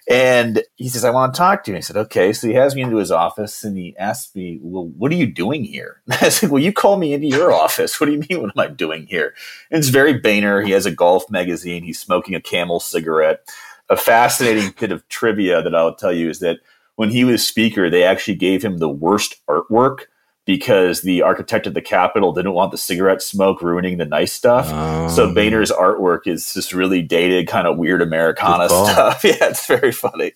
[0.09, 1.75] And he says, I want to talk to you.
[1.75, 2.33] And I said, okay.
[2.33, 5.27] So he has me into his office and he asked me, well, what are you
[5.27, 6.01] doing here?
[6.07, 7.99] And I said, well, you called me into your office.
[7.99, 8.41] What do you mean?
[8.41, 9.35] What am I doing here?
[9.69, 10.61] And it's very Boehner.
[10.61, 11.83] He has a golf magazine.
[11.83, 13.47] He's smoking a camel cigarette.
[13.87, 16.59] A fascinating bit of trivia that I'll tell you is that
[16.95, 20.05] when he was speaker, they actually gave him the worst artwork
[20.49, 24.67] because the architect of the Capitol didn't want the cigarette smoke ruining the nice stuff.
[24.73, 29.23] Um, so Boehner's artwork is just really dated, kind of weird Americana stuff.
[29.23, 30.31] yeah, it's very funny.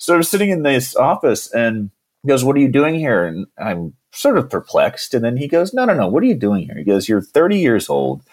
[0.00, 1.92] So I'm sitting in this office and
[2.24, 3.24] he goes, What are you doing here?
[3.24, 5.14] And I'm sort of perplexed.
[5.14, 6.08] And then he goes, No, no, no.
[6.08, 6.78] What are you doing here?
[6.78, 8.24] He goes, You're 30 years old.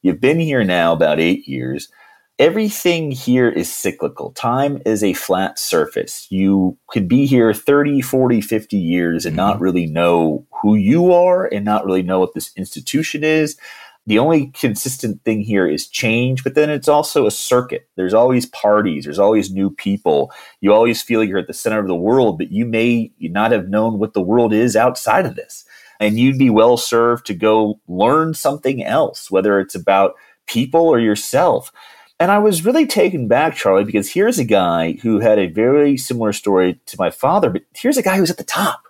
[0.00, 1.92] You've been here now about eight years
[2.42, 4.32] everything here is cyclical.
[4.32, 6.26] Time is a flat surface.
[6.28, 9.46] You could be here 30, 40, 50 years and mm-hmm.
[9.46, 13.56] not really know who you are and not really know what this institution is.
[14.08, 17.88] The only consistent thing here is change, but then it's also a circuit.
[17.94, 20.32] There's always parties, there's always new people.
[20.60, 23.68] You always feel you're at the center of the world, but you may not have
[23.68, 25.64] known what the world is outside of this.
[26.00, 30.14] And you'd be well served to go learn something else, whether it's about
[30.48, 31.70] people or yourself.
[32.22, 35.96] And I was really taken back, Charlie, because here's a guy who had a very
[35.96, 38.82] similar story to my father, but here's a guy who's at the top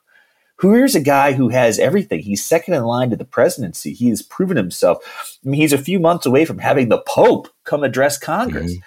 [0.63, 2.21] Here's a guy who has everything.
[2.21, 3.93] He's second in line to the presidency.
[3.93, 5.39] He has proven himself.
[5.45, 8.73] I mean, he's a few months away from having the Pope come address Congress.
[8.73, 8.81] Mm-hmm.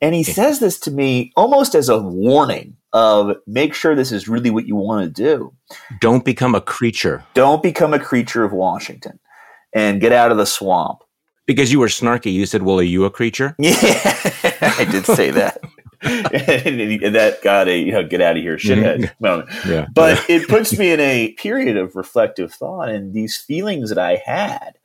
[0.00, 4.28] And he says this to me almost as a warning of make sure this is
[4.28, 5.52] really what you want to do.
[6.00, 7.24] Don't become a creature.
[7.34, 9.18] Don't become a creature of Washington
[9.74, 11.02] and get out of the swamp.
[11.48, 12.30] Because you were snarky.
[12.30, 13.56] You said, Well, are you a creature?
[13.58, 13.74] Yeah,
[14.60, 15.60] I did say that.
[16.02, 19.24] and that got a you know get out of here shithead mm-hmm.
[19.24, 19.48] moment.
[19.66, 19.86] Yeah.
[19.92, 24.22] But it puts me in a period of reflective thought and these feelings that I
[24.24, 24.78] had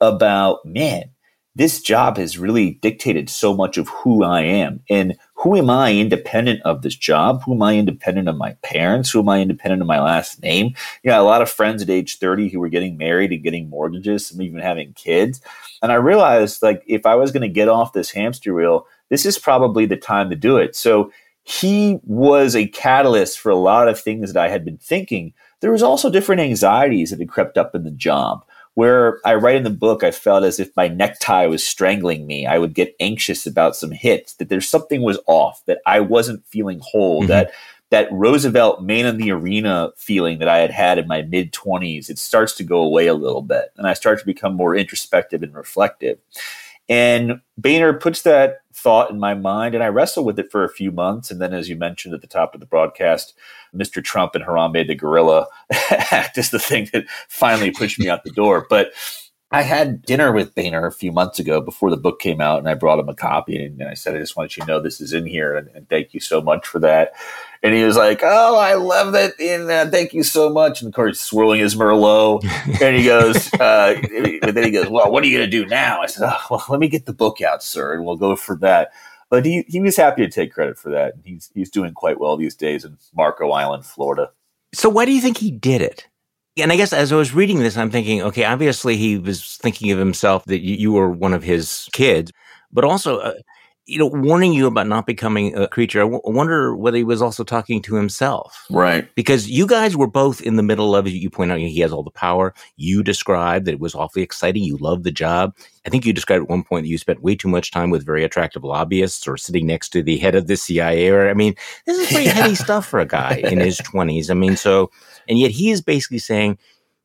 [0.00, 1.10] about man,
[1.58, 4.80] this job has really dictated so much of who I am.
[4.88, 7.42] And who am I independent of this job?
[7.42, 9.10] Who am I independent of my parents?
[9.10, 10.76] Who am I independent of my last name?
[11.02, 13.68] You know, a lot of friends at age 30 who were getting married and getting
[13.68, 15.40] mortgages, some even having kids.
[15.82, 19.26] And I realized like if I was going to get off this hamster wheel, this
[19.26, 20.76] is probably the time to do it.
[20.76, 21.10] So
[21.42, 25.32] he was a catalyst for a lot of things that I had been thinking.
[25.60, 28.44] There was also different anxieties that had crept up in the job.
[28.78, 32.46] Where I write in the book, I felt as if my necktie was strangling me.
[32.46, 36.46] I would get anxious about some hits, that there's something was off, that I wasn't
[36.46, 37.26] feeling whole, mm-hmm.
[37.26, 37.50] that
[37.90, 42.08] that Roosevelt man in the arena feeling that I had had in my mid 20s,
[42.08, 43.72] it starts to go away a little bit.
[43.76, 46.20] And I start to become more introspective and reflective.
[46.88, 50.70] And Boehner puts that thought in my mind, and I wrestled with it for a
[50.70, 51.30] few months.
[51.30, 53.34] And then, as you mentioned at the top of the broadcast,
[53.74, 54.02] Mr.
[54.02, 55.46] Trump and Harambe the gorilla
[55.90, 58.66] act is the thing that finally pushed me out the door.
[58.70, 58.92] But
[59.50, 62.68] I had dinner with Boehner a few months ago before the book came out, and
[62.68, 63.64] I brought him a copy.
[63.64, 65.88] And I said, I just want you to know this is in here, and, and
[65.88, 67.12] thank you so much for that.
[67.62, 70.88] And he was like, "Oh, I love it, and uh, thank you so much." And
[70.88, 72.44] of course, swirling his Merlot,
[72.82, 75.66] and he goes, uh, and then he goes, "Well, what are you going to do
[75.66, 78.36] now?" I said, oh, "Well, let me get the book out, sir, and we'll go
[78.36, 78.92] for that."
[79.30, 81.14] But he, he was happy to take credit for that.
[81.24, 84.30] He's he's doing quite well these days in Marco Island, Florida.
[84.74, 86.06] So, why do you think he did it?
[86.60, 89.90] And I guess as I was reading this, I'm thinking, okay, obviously he was thinking
[89.90, 92.32] of himself that you, were one of his kids,
[92.72, 93.18] but also.
[93.18, 93.34] Uh,
[93.88, 96.00] you know, warning you about not becoming a creature.
[96.00, 98.66] I, w- wonder whether he was also talking to himself.
[98.68, 99.08] Right.
[99.14, 101.10] Because you guys were both in the middle of it.
[101.10, 102.52] You point out he has all the power.
[102.76, 104.62] You described that it was awfully exciting.
[104.62, 105.56] You loved the job.
[105.86, 108.04] I think you described at one point that you spent way too much time with
[108.04, 111.08] very attractive lobbyists or sitting next to the head of the CIA.
[111.08, 111.54] Or, I mean,
[111.86, 112.32] this is pretty yeah.
[112.32, 114.30] heady stuff for a guy in his 20s.
[114.30, 114.90] I mean, so,
[115.26, 116.58] and yet he is basically saying,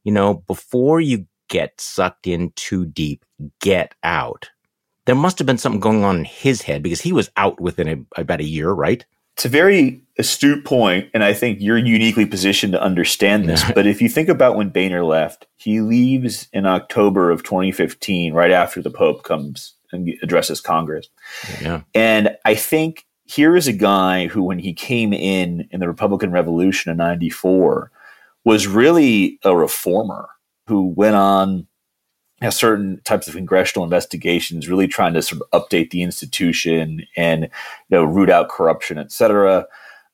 [0.04, 3.24] you know, before you get sucked in too deep,
[3.62, 4.50] get out
[5.06, 7.88] there must have been something going on in his head because he was out within
[7.88, 9.06] a, about a year, right?
[9.36, 13.64] It's a very astute point, and I think you're uniquely positioned to understand this.
[13.74, 18.52] but if you think about when Boehner left, he leaves in October of 2015, right
[18.52, 21.10] after the Pope comes and addresses Congress.
[21.62, 21.82] Yeah.
[21.96, 26.32] And I think here is a guy who, when he came in in the Republican
[26.32, 27.92] Revolution in '94,
[28.46, 30.30] was really a reformer
[30.68, 31.68] who went on
[32.44, 37.44] know, certain types of congressional investigations, really trying to sort of update the institution and
[37.44, 37.50] you
[37.90, 39.66] know root out corruption, et cetera.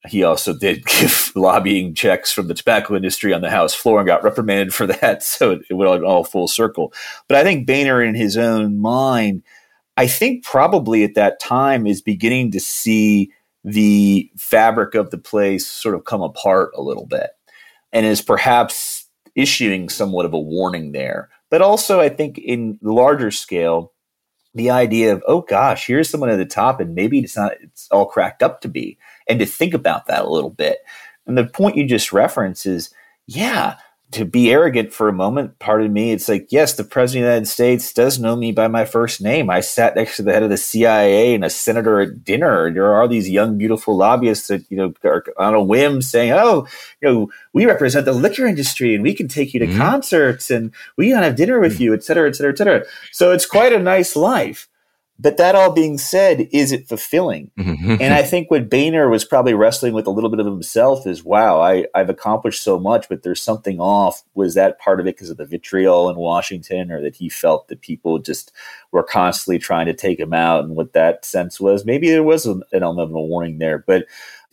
[0.07, 4.07] He also did give lobbying checks from the tobacco industry on the House floor and
[4.07, 5.23] got reprimanded for that.
[5.29, 6.93] So it, it went all full circle.
[7.27, 9.43] But I think Boehner, in his own mind,
[9.97, 13.31] I think probably at that time is beginning to see
[13.63, 17.31] the fabric of the place sort of come apart a little bit
[17.91, 23.31] and is perhaps issuing somewhat of a warning there but also, I think in larger
[23.31, 23.93] scale,
[24.53, 27.87] the idea of, oh gosh, here's someone at the top, and maybe it's not it's
[27.91, 30.79] all cracked up to be, and to think about that a little bit.
[31.27, 32.89] And the point you just reference is,
[33.27, 33.77] yeah,
[34.11, 37.33] to be arrogant for a moment, pardon me, it's like, yes, the president of the
[37.33, 39.51] United States does know me by my first name.
[39.51, 42.73] I sat next to the head of the CIA and a senator at dinner.
[42.73, 46.67] There are these young, beautiful lobbyists that, you know, are on a whim saying, oh,
[47.01, 49.77] you know, we represent the liquor industry and we can take you to mm-hmm.
[49.77, 51.83] concerts and we can have dinner with mm-hmm.
[51.83, 52.83] you, et cetera, et cetera, et cetera.
[53.11, 54.67] So it's quite a nice life.
[55.21, 57.51] But that all being said, is it fulfilling?
[57.59, 57.97] Mm-hmm.
[57.99, 61.25] and I think what Boehner was probably wrestling with a little bit of himself is,
[61.25, 64.23] wow, I, I've accomplished so much, but there's something off.
[64.33, 67.67] Was that part of it because of the vitriol in Washington, or that he felt
[67.67, 68.53] that people just
[68.91, 70.63] were constantly trying to take him out?
[70.63, 73.79] And what that sense was, maybe there was an element of a warning there.
[73.85, 74.05] But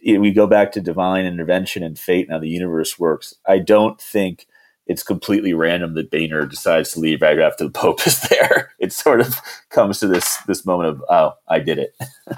[0.04, 3.34] we go back to divine intervention and fate and how the universe works.
[3.46, 4.46] I don't think
[4.87, 8.72] it's completely random that Boehner decides to leave right after the Pope is there.
[8.78, 11.95] It sort of comes to this this moment of, oh, I did it.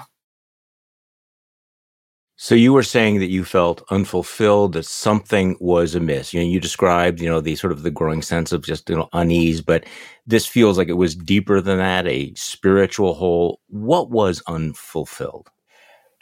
[2.41, 6.33] So you were saying that you felt unfulfilled, that something was amiss.
[6.33, 8.95] You know, you described, you know, the sort of the growing sense of just you
[8.95, 9.83] know unease, but
[10.25, 13.59] this feels like it was deeper than that, a spiritual hole.
[13.67, 15.49] What was unfulfilled?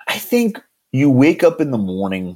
[0.07, 0.59] I think
[0.91, 2.35] you wake up in the morning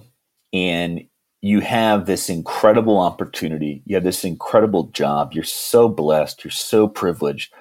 [0.53, 1.01] and
[1.41, 3.81] you have this incredible opportunity.
[3.85, 5.33] You have this incredible job.
[5.33, 6.43] You're so blessed.
[6.43, 7.51] You're so privileged,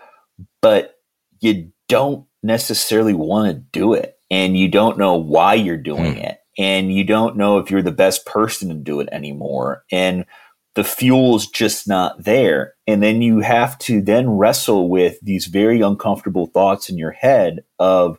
[0.61, 0.97] but
[1.41, 4.19] you don't necessarily want to do it.
[4.31, 6.21] And you don't know why you're doing Hmm.
[6.21, 6.39] it.
[6.59, 9.85] And you don't know if you're the best person to do it anymore.
[9.91, 10.27] And
[10.75, 12.75] the fuel's just not there.
[12.87, 17.65] And then you have to then wrestle with these very uncomfortable thoughts in your head
[17.79, 18.19] of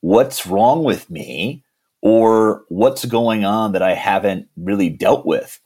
[0.00, 1.63] what's wrong with me
[2.04, 5.58] or what's going on that I haven't really dealt with.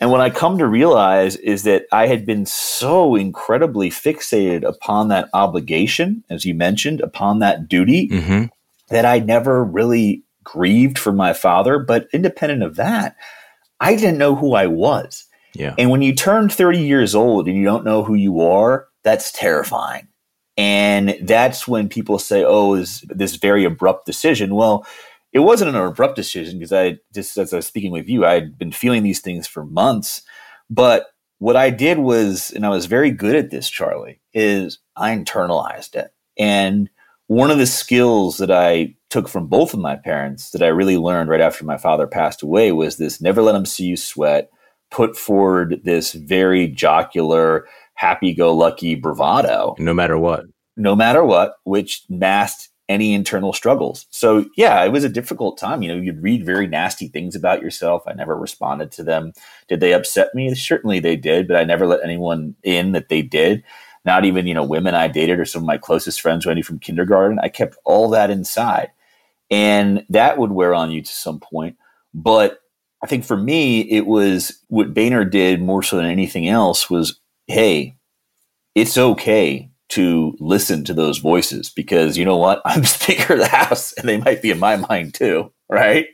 [0.00, 5.08] And what I come to realize is that I had been so incredibly fixated upon
[5.08, 8.44] that obligation, as you mentioned, upon that duty, Mm-hmm.
[8.90, 11.78] that I never really grieved for my father.
[11.78, 13.16] But independent of that,
[13.80, 15.24] I didn't know who I was.
[15.54, 15.74] Yeah.
[15.78, 19.30] And when you turn 30 years old and you don't know who you are, that's
[19.30, 20.08] terrifying.
[20.58, 24.54] And that's when people say, oh, is this very abrupt decision?
[24.54, 24.84] Well,
[25.36, 28.32] it wasn't an abrupt decision because I just as I was speaking with you, I
[28.32, 30.22] had been feeling these things for months.
[30.70, 31.08] But
[31.40, 35.94] what I did was, and I was very good at this, Charlie, is I internalized
[35.94, 36.14] it.
[36.38, 36.88] And
[37.26, 40.96] one of the skills that I took from both of my parents that I really
[40.96, 44.48] learned right after my father passed away was this never let them see you sweat,
[44.90, 50.46] put forward this very jocular, happy go lucky bravado No matter what.
[50.78, 54.06] no matter what, which masked any internal struggles.
[54.10, 55.82] So yeah, it was a difficult time.
[55.82, 58.04] You know, you'd read very nasty things about yourself.
[58.06, 59.32] I never responded to them.
[59.68, 60.54] Did they upset me?
[60.54, 63.64] Certainly they did, but I never let anyone in that they did.
[64.04, 66.54] Not even, you know, women I dated or some of my closest friends who I
[66.54, 67.40] knew from kindergarten.
[67.42, 68.92] I kept all that inside.
[69.50, 71.76] And that would wear on you to some point.
[72.14, 72.60] But
[73.02, 77.20] I think for me, it was what Boehner did more so than anything else was,
[77.48, 77.96] hey,
[78.76, 82.62] it's okay to listen to those voices because you know what?
[82.64, 85.52] I'm Speaker of the House and they might be in my mind too.
[85.68, 86.06] Right.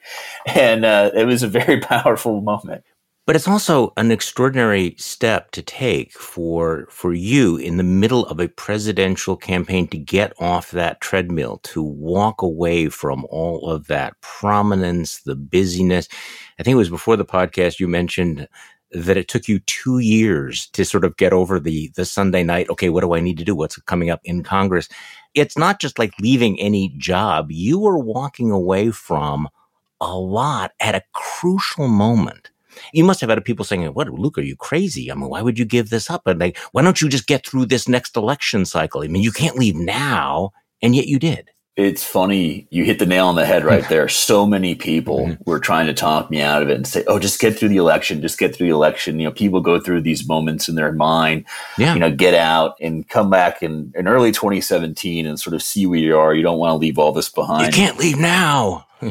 [0.47, 2.85] And uh, it was a very powerful moment.
[3.25, 8.41] But it's also an extraordinary step to take for for you in the middle of
[8.41, 14.21] a presidential campaign to get off that treadmill, to walk away from all of that
[14.23, 16.09] prominence, the busyness.
[16.59, 18.49] I think it was before the podcast you mentioned
[18.93, 22.69] that it took you two years to sort of get over the the Sunday night.
[22.71, 23.55] Okay, what do I need to do?
[23.55, 24.89] What's coming up in Congress?
[25.35, 27.51] It's not just like leaving any job.
[27.51, 29.49] You were walking away from
[30.01, 32.51] a lot at a crucial moment.
[32.93, 34.39] You must have had people saying, "What, Luke?
[34.39, 35.11] Are you crazy?
[35.11, 36.27] I mean, why would you give this up?
[36.27, 39.03] And like, why don't you just get through this next election cycle?
[39.03, 42.67] I mean, you can't leave now, and yet you did." It's funny.
[42.69, 44.09] You hit the nail on the head right there.
[44.23, 45.51] So many people mm-hmm.
[45.51, 47.77] were trying to talk me out of it and say, "Oh, just get through the
[47.79, 48.21] election.
[48.21, 51.45] Just get through the election." You know, people go through these moments in their mind.
[51.79, 51.95] Yeah.
[51.95, 55.87] You know, get out and come back in, in early 2017 and sort of see
[55.87, 56.35] where you are.
[56.35, 57.67] You don't want to leave all this behind.
[57.67, 58.87] You can't leave now.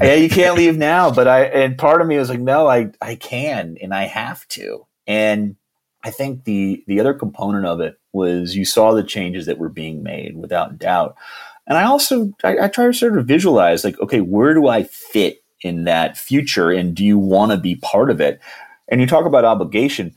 [0.00, 1.10] yeah, you can't leave now.
[1.10, 4.46] But I and part of me was like, no, I I can and I have
[4.48, 4.86] to.
[5.06, 5.56] And
[6.02, 9.68] I think the the other component of it was you saw the changes that were
[9.68, 11.16] being made without doubt.
[11.66, 14.82] And I also I, I try to sort of visualize like, okay, where do I
[14.82, 18.40] fit in that future, and do you want to be part of it?
[18.88, 20.14] And you talk about obligation.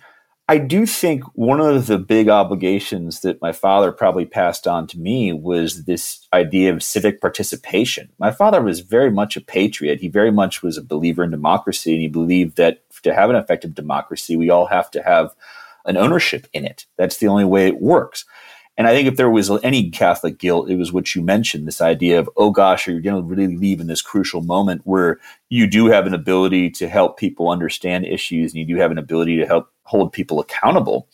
[0.50, 5.00] I do think one of the big obligations that my father probably passed on to
[5.00, 8.10] me was this idea of civic participation.
[8.18, 10.00] My father was very much a patriot.
[10.00, 13.36] He very much was a believer in democracy, and he believed that to have an
[13.36, 15.36] effective democracy, we all have to have
[15.86, 16.86] an ownership in it.
[16.98, 18.24] That's the only way it works.
[18.78, 21.82] And I think if there was any Catholic guilt, it was what you mentioned this
[21.82, 25.20] idea of, oh gosh, are you're going to really leave in this crucial moment where
[25.50, 29.00] you do have an ability to help people understand issues and you do have an
[29.00, 31.10] ability to help hold people accountable.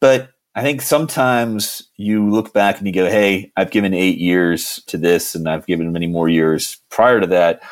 [0.00, 4.82] But I think sometimes you look back and you go, hey, I've given eight years
[4.86, 7.62] to this and I've given many more years prior to that.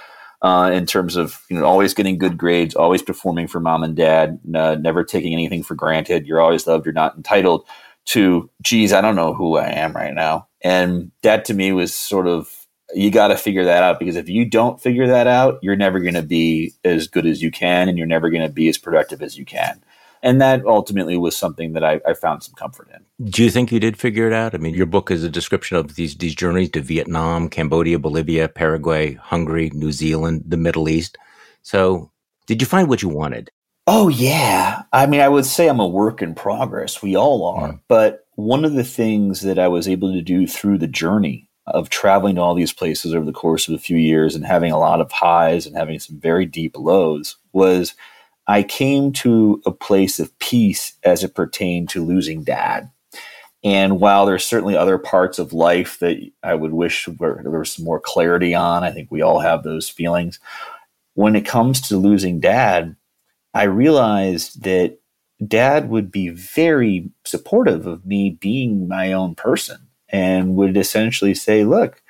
[0.41, 3.95] Uh, in terms of you know always getting good grades, always performing for mom and
[3.95, 6.27] dad, never taking anything for granted.
[6.27, 6.85] You're always loved.
[6.85, 7.65] You're not entitled
[8.07, 10.49] to, geez, I don't know who I am right now.
[10.63, 12.63] And that to me was sort of
[12.95, 16.01] you got to figure that out because if you don't figure that out, you're never
[16.01, 18.79] going to be as good as you can and you're never going to be as
[18.79, 19.83] productive as you can.
[20.23, 23.29] And that ultimately was something that I, I, found some comfort in.
[23.29, 24.55] Do you think you did figure it out?
[24.55, 28.49] I mean, your book is a description of these, these journeys to Vietnam, Cambodia, Bolivia,
[28.49, 31.19] Paraguay, Hungary, New Zealand, the Middle East.
[31.63, 32.13] So
[32.47, 33.51] did you find what you wanted?
[33.87, 34.83] Oh, yeah.
[34.93, 37.03] I mean, I would say I'm a work in progress.
[37.03, 37.73] We all are.
[37.73, 37.81] Mm.
[37.89, 41.89] But one of the things that I was able to do through the journey of
[41.89, 44.79] traveling to all these places over the course of a few years and having a
[44.79, 47.95] lot of highs and having some very deep lows was
[48.47, 52.91] I came to a place of peace as it pertained to losing dad.
[53.65, 57.71] And while there's certainly other parts of life that I would wish where there was
[57.71, 60.41] some more clarity on, I think we all have those feelings.
[61.15, 62.97] When it comes to losing dad,
[63.55, 64.99] I realized that
[65.47, 71.65] dad would be very supportive of me being my own person and would essentially say,
[71.65, 72.03] look,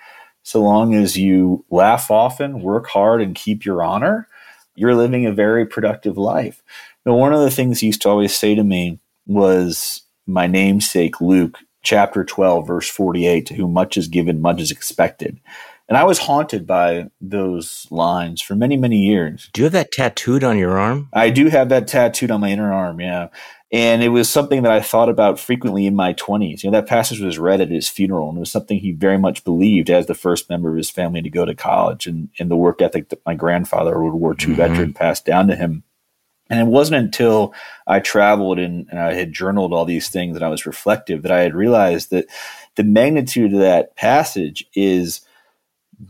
[0.43, 4.29] so long as you laugh often, work hard, and keep your honor,
[4.75, 6.63] you're living a very productive life.
[7.07, 11.21] Now, one of the things he used to always say to me was my namesake,
[11.21, 15.41] Luke, chapter 12, verse 48, to whom much is given, much is expected.
[15.89, 19.51] And I was haunted by those lines for many, many years.
[19.53, 21.09] Do you have that tattooed on your arm?
[21.13, 23.29] I do have that tattooed on my inner arm, yeah.
[23.73, 26.63] And it was something that I thought about frequently in my 20s.
[26.63, 29.19] You know, that passage was read at his funeral, and it was something he very
[29.19, 32.51] much believed as the first member of his family to go to college and, and
[32.51, 34.55] the work ethic that my grandfather, a World War II mm-hmm.
[34.55, 35.85] veteran, passed down to him.
[36.51, 37.55] And it wasn't until
[37.87, 41.33] I traveled and, and I had journaled all these things and I was reflective that
[41.33, 42.27] I had realized that
[42.75, 45.23] the magnitude of that passage is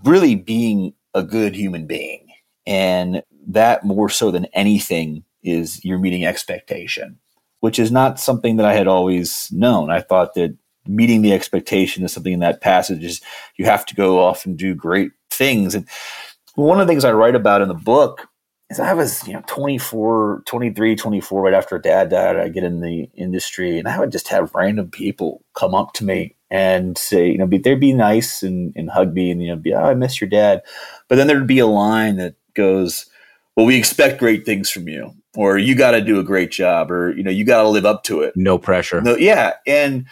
[0.05, 2.28] really being a good human being.
[2.66, 7.18] And that more so than anything is you're meeting expectation
[7.62, 9.88] which is not something that I had always known.
[9.88, 10.57] I thought that
[10.88, 13.20] meeting the expectation is something in that passage is
[13.57, 15.76] you have to go off and do great things.
[15.76, 15.88] And
[16.57, 18.26] one of the things I write about in the book
[18.68, 22.80] is I was, you know, 24, 23, 24, right after dad died, I get in
[22.80, 27.28] the industry and I would just have random people come up to me and say,
[27.28, 29.84] you know, be, they'd be nice and, and hug me and, you know, be, oh,
[29.84, 30.62] I miss your dad.
[31.09, 33.07] But then there'd be a line that goes,
[33.57, 36.90] well, we expect great things from you or you got to do a great job
[36.90, 38.36] or you know you got to live up to it.
[38.36, 39.00] No pressure.
[39.00, 40.07] No, yeah and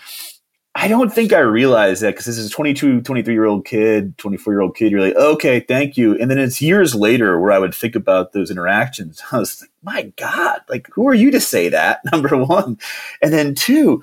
[0.77, 4.17] i don't think i realized that because this is a 22 23 year old kid
[4.19, 7.51] 24 year old kid you're like okay thank you and then it's years later where
[7.51, 11.33] i would think about those interactions i was like my god like who are you
[11.33, 12.01] to say that?
[12.13, 12.79] Number one
[13.21, 14.03] and then two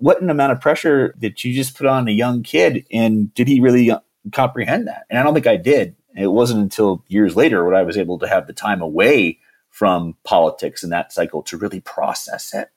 [0.00, 3.48] what an amount of pressure that you just put on a young kid and did
[3.48, 4.00] he really uh,
[4.32, 7.82] comprehend that and i don't think i did it wasn't until years later when i
[7.82, 9.38] was able to have the time away
[9.70, 12.70] from politics and that cycle to really process it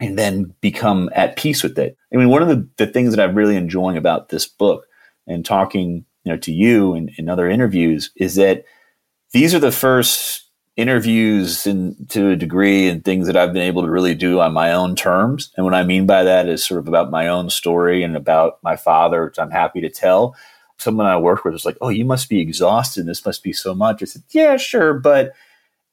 [0.00, 1.96] and then become at peace with it.
[2.12, 4.86] I mean, one of the, the things that I'm really enjoying about this book
[5.26, 8.64] and talking you know to you and in other interviews is that
[9.32, 10.47] these are the first
[10.78, 14.52] interviews and to a degree and things that I've been able to really do on
[14.52, 15.52] my own terms.
[15.56, 18.62] And what I mean by that is sort of about my own story and about
[18.62, 20.36] my father, which I'm happy to tell.
[20.78, 23.06] Someone I work with was like, Oh, you must be exhausted.
[23.06, 24.02] This must be so much.
[24.02, 24.94] I said, Yeah, sure.
[24.94, 25.32] But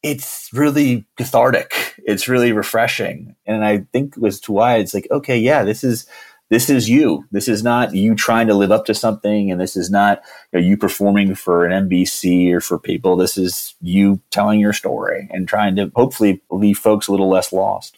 [0.03, 1.99] it's really cathartic.
[2.05, 3.35] It's really refreshing.
[3.47, 6.05] And I think as to why it's like, okay, yeah, this is
[6.49, 7.25] this is you.
[7.31, 10.21] This is not you trying to live up to something, and this is not
[10.51, 13.15] you, know, you performing for an NBC or for people.
[13.15, 17.51] This is you telling your story and trying to hopefully leave folks a little less
[17.51, 17.97] lost.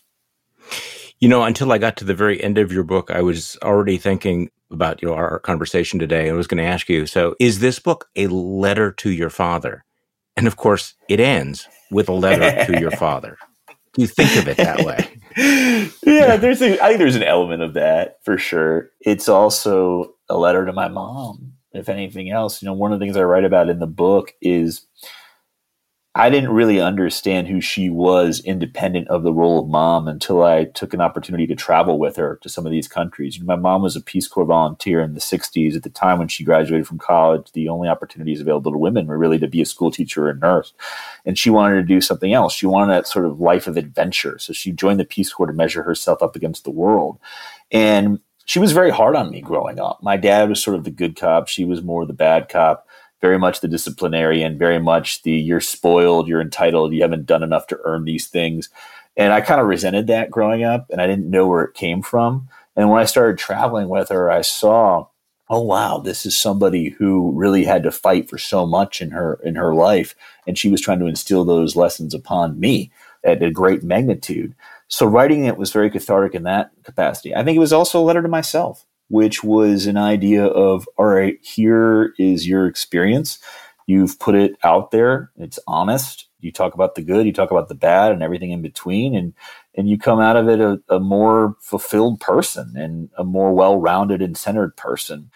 [1.19, 3.97] You know, until I got to the very end of your book, I was already
[3.97, 6.29] thinking about you know our conversation today.
[6.29, 7.05] I was going to ask you.
[7.05, 9.83] So, is this book a letter to your father?
[10.37, 13.37] And of course, it ends with a letter to your father.
[13.93, 15.16] Do you think of it that way?
[16.03, 18.89] yeah, there's a, I think there's an element of that for sure.
[19.01, 21.53] It's also a letter to my mom.
[21.73, 24.33] If anything else, you know, one of the things I write about in the book
[24.41, 24.87] is
[26.17, 30.63] I didn't really understand who she was independent of the role of mom until I
[30.63, 33.39] took an opportunity to travel with her to some of these countries.
[33.39, 35.75] My mom was a Peace Corps volunteer in the 60s.
[35.75, 39.17] At the time when she graduated from college, the only opportunities available to women were
[39.17, 40.73] really to be a school teacher or a nurse.
[41.23, 42.51] And she wanted to do something else.
[42.51, 44.39] She wanted that sort of life of adventure.
[44.39, 47.19] So she joined the Peace Corps to measure herself up against the world.
[47.71, 50.01] And she was very hard on me growing up.
[50.01, 51.47] My dad was sort of the good cop.
[51.47, 52.86] She was more the bad cop
[53.21, 57.67] very much the disciplinarian, very much the you're spoiled, you're entitled, you haven't done enough
[57.67, 58.69] to earn these things.
[59.15, 62.01] And I kind of resented that growing up and I didn't know where it came
[62.01, 62.47] from.
[62.75, 65.07] And when I started traveling with her, I saw,
[65.49, 69.39] oh wow, this is somebody who really had to fight for so much in her
[69.43, 70.15] in her life.
[70.45, 72.91] And she was trying to instill those lessons upon me
[73.23, 74.53] at a great magnitude.
[74.87, 77.35] So writing it was very cathartic in that capacity.
[77.35, 81.05] I think it was also a letter to myself which was an idea of all
[81.05, 83.39] right, here is your experience.
[83.85, 85.31] You've put it out there.
[85.37, 86.27] It's honest.
[86.39, 89.33] You talk about the good, you talk about the bad, and everything in between, and
[89.75, 94.21] and you come out of it a, a more fulfilled person and a more well-rounded
[94.21, 95.31] and centered person.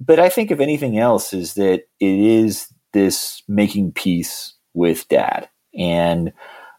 [0.00, 5.48] But I think if anything else is that it is this making peace with dad
[5.74, 6.32] and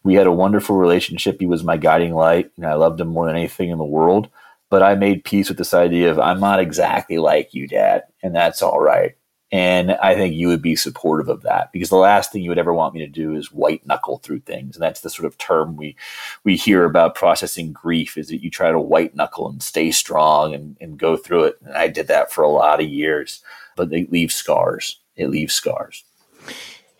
[0.03, 1.37] we had a wonderful relationship.
[1.39, 4.29] He was my guiding light, and I loved him more than anything in the world.
[4.73, 8.33] But I made peace with this idea of I'm not exactly like you, Dad, and
[8.33, 9.15] that's all right.
[9.51, 12.57] And I think you would be supportive of that because the last thing you would
[12.57, 14.75] ever want me to do is white knuckle through things.
[14.75, 15.95] And that's the sort of term we
[16.43, 20.55] we hear about processing grief is that you try to white knuckle and stay strong
[20.55, 21.57] and, and go through it.
[21.61, 23.43] And I did that for a lot of years,
[23.75, 24.99] but it leaves scars.
[25.15, 26.03] It leaves scars.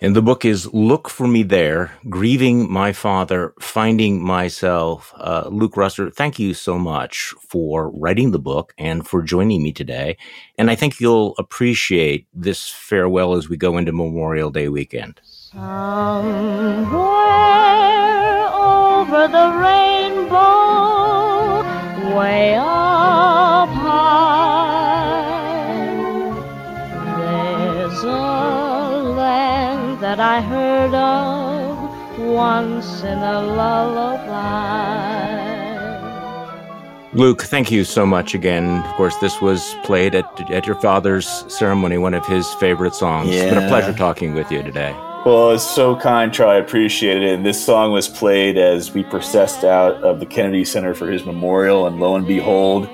[0.04, 5.14] And the book is Look for Me There Grieving My Father, Finding Myself.
[5.16, 9.72] Uh, Luke Russert, thank you so much for writing the book and for joining me
[9.72, 10.18] today.
[10.58, 15.22] And I think you'll appreciate this farewell as we go into Memorial Day weekend.
[15.24, 15.72] Somewhere
[18.52, 20.34] over the rainbow,
[22.14, 22.93] way up
[30.34, 34.32] I heard of once in a lullaby.
[37.14, 38.80] Luke, thank you so much again.
[38.80, 43.30] Of course, this was played at, at your father's ceremony, one of his favorite songs.
[43.30, 43.44] Yeah.
[43.44, 44.92] It's been a pleasure talking with you today.
[45.24, 46.56] Well, it's so kind, Charlie.
[46.56, 47.36] I appreciate it.
[47.36, 51.26] And this song was played as we processed out of the Kennedy Center for his
[51.26, 51.86] memorial.
[51.86, 52.90] And lo and behold,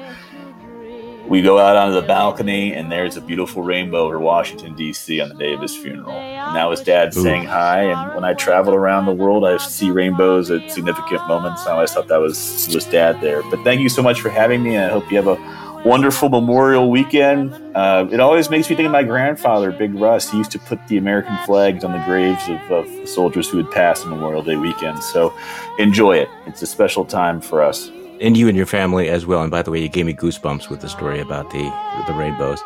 [1.30, 5.22] we go out onto the balcony and there's a beautiful rainbow over Washington D.C.
[5.22, 6.12] on the day of his funeral.
[6.12, 7.22] And that was Dad Ooh.
[7.22, 7.84] saying hi.
[7.84, 11.68] And when I travel around the world, I see rainbows at significant moments.
[11.68, 13.44] I always thought that was was Dad there.
[13.44, 16.30] But thank you so much for having me, and I hope you have a wonderful
[16.30, 17.54] Memorial weekend.
[17.76, 20.30] Uh, it always makes me think of my grandfather, Big Russ.
[20.30, 23.72] He used to put the American flags on the graves of, of soldiers who had
[23.72, 25.02] passed on Memorial Day weekend.
[25.04, 25.34] So
[25.78, 26.30] enjoy it.
[26.48, 27.92] It's a special time for us
[28.22, 29.42] and you and your family as well.
[29.42, 31.64] And by the way, you gave me goosebumps with the story about the
[32.08, 32.62] the rainbows.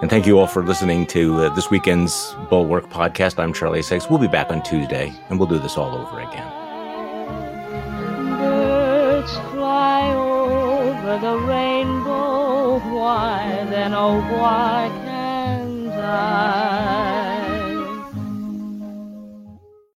[0.00, 3.38] And thank you all for listening to uh, this weekend's Bulwark podcast.
[3.38, 4.10] I'm Charlie Sykes.
[4.10, 6.50] We'll be back on Tuesday, and we'll do this all over again.
[8.38, 12.80] Birds fly over the rainbow.
[12.94, 16.93] Why then, oh, why can't I?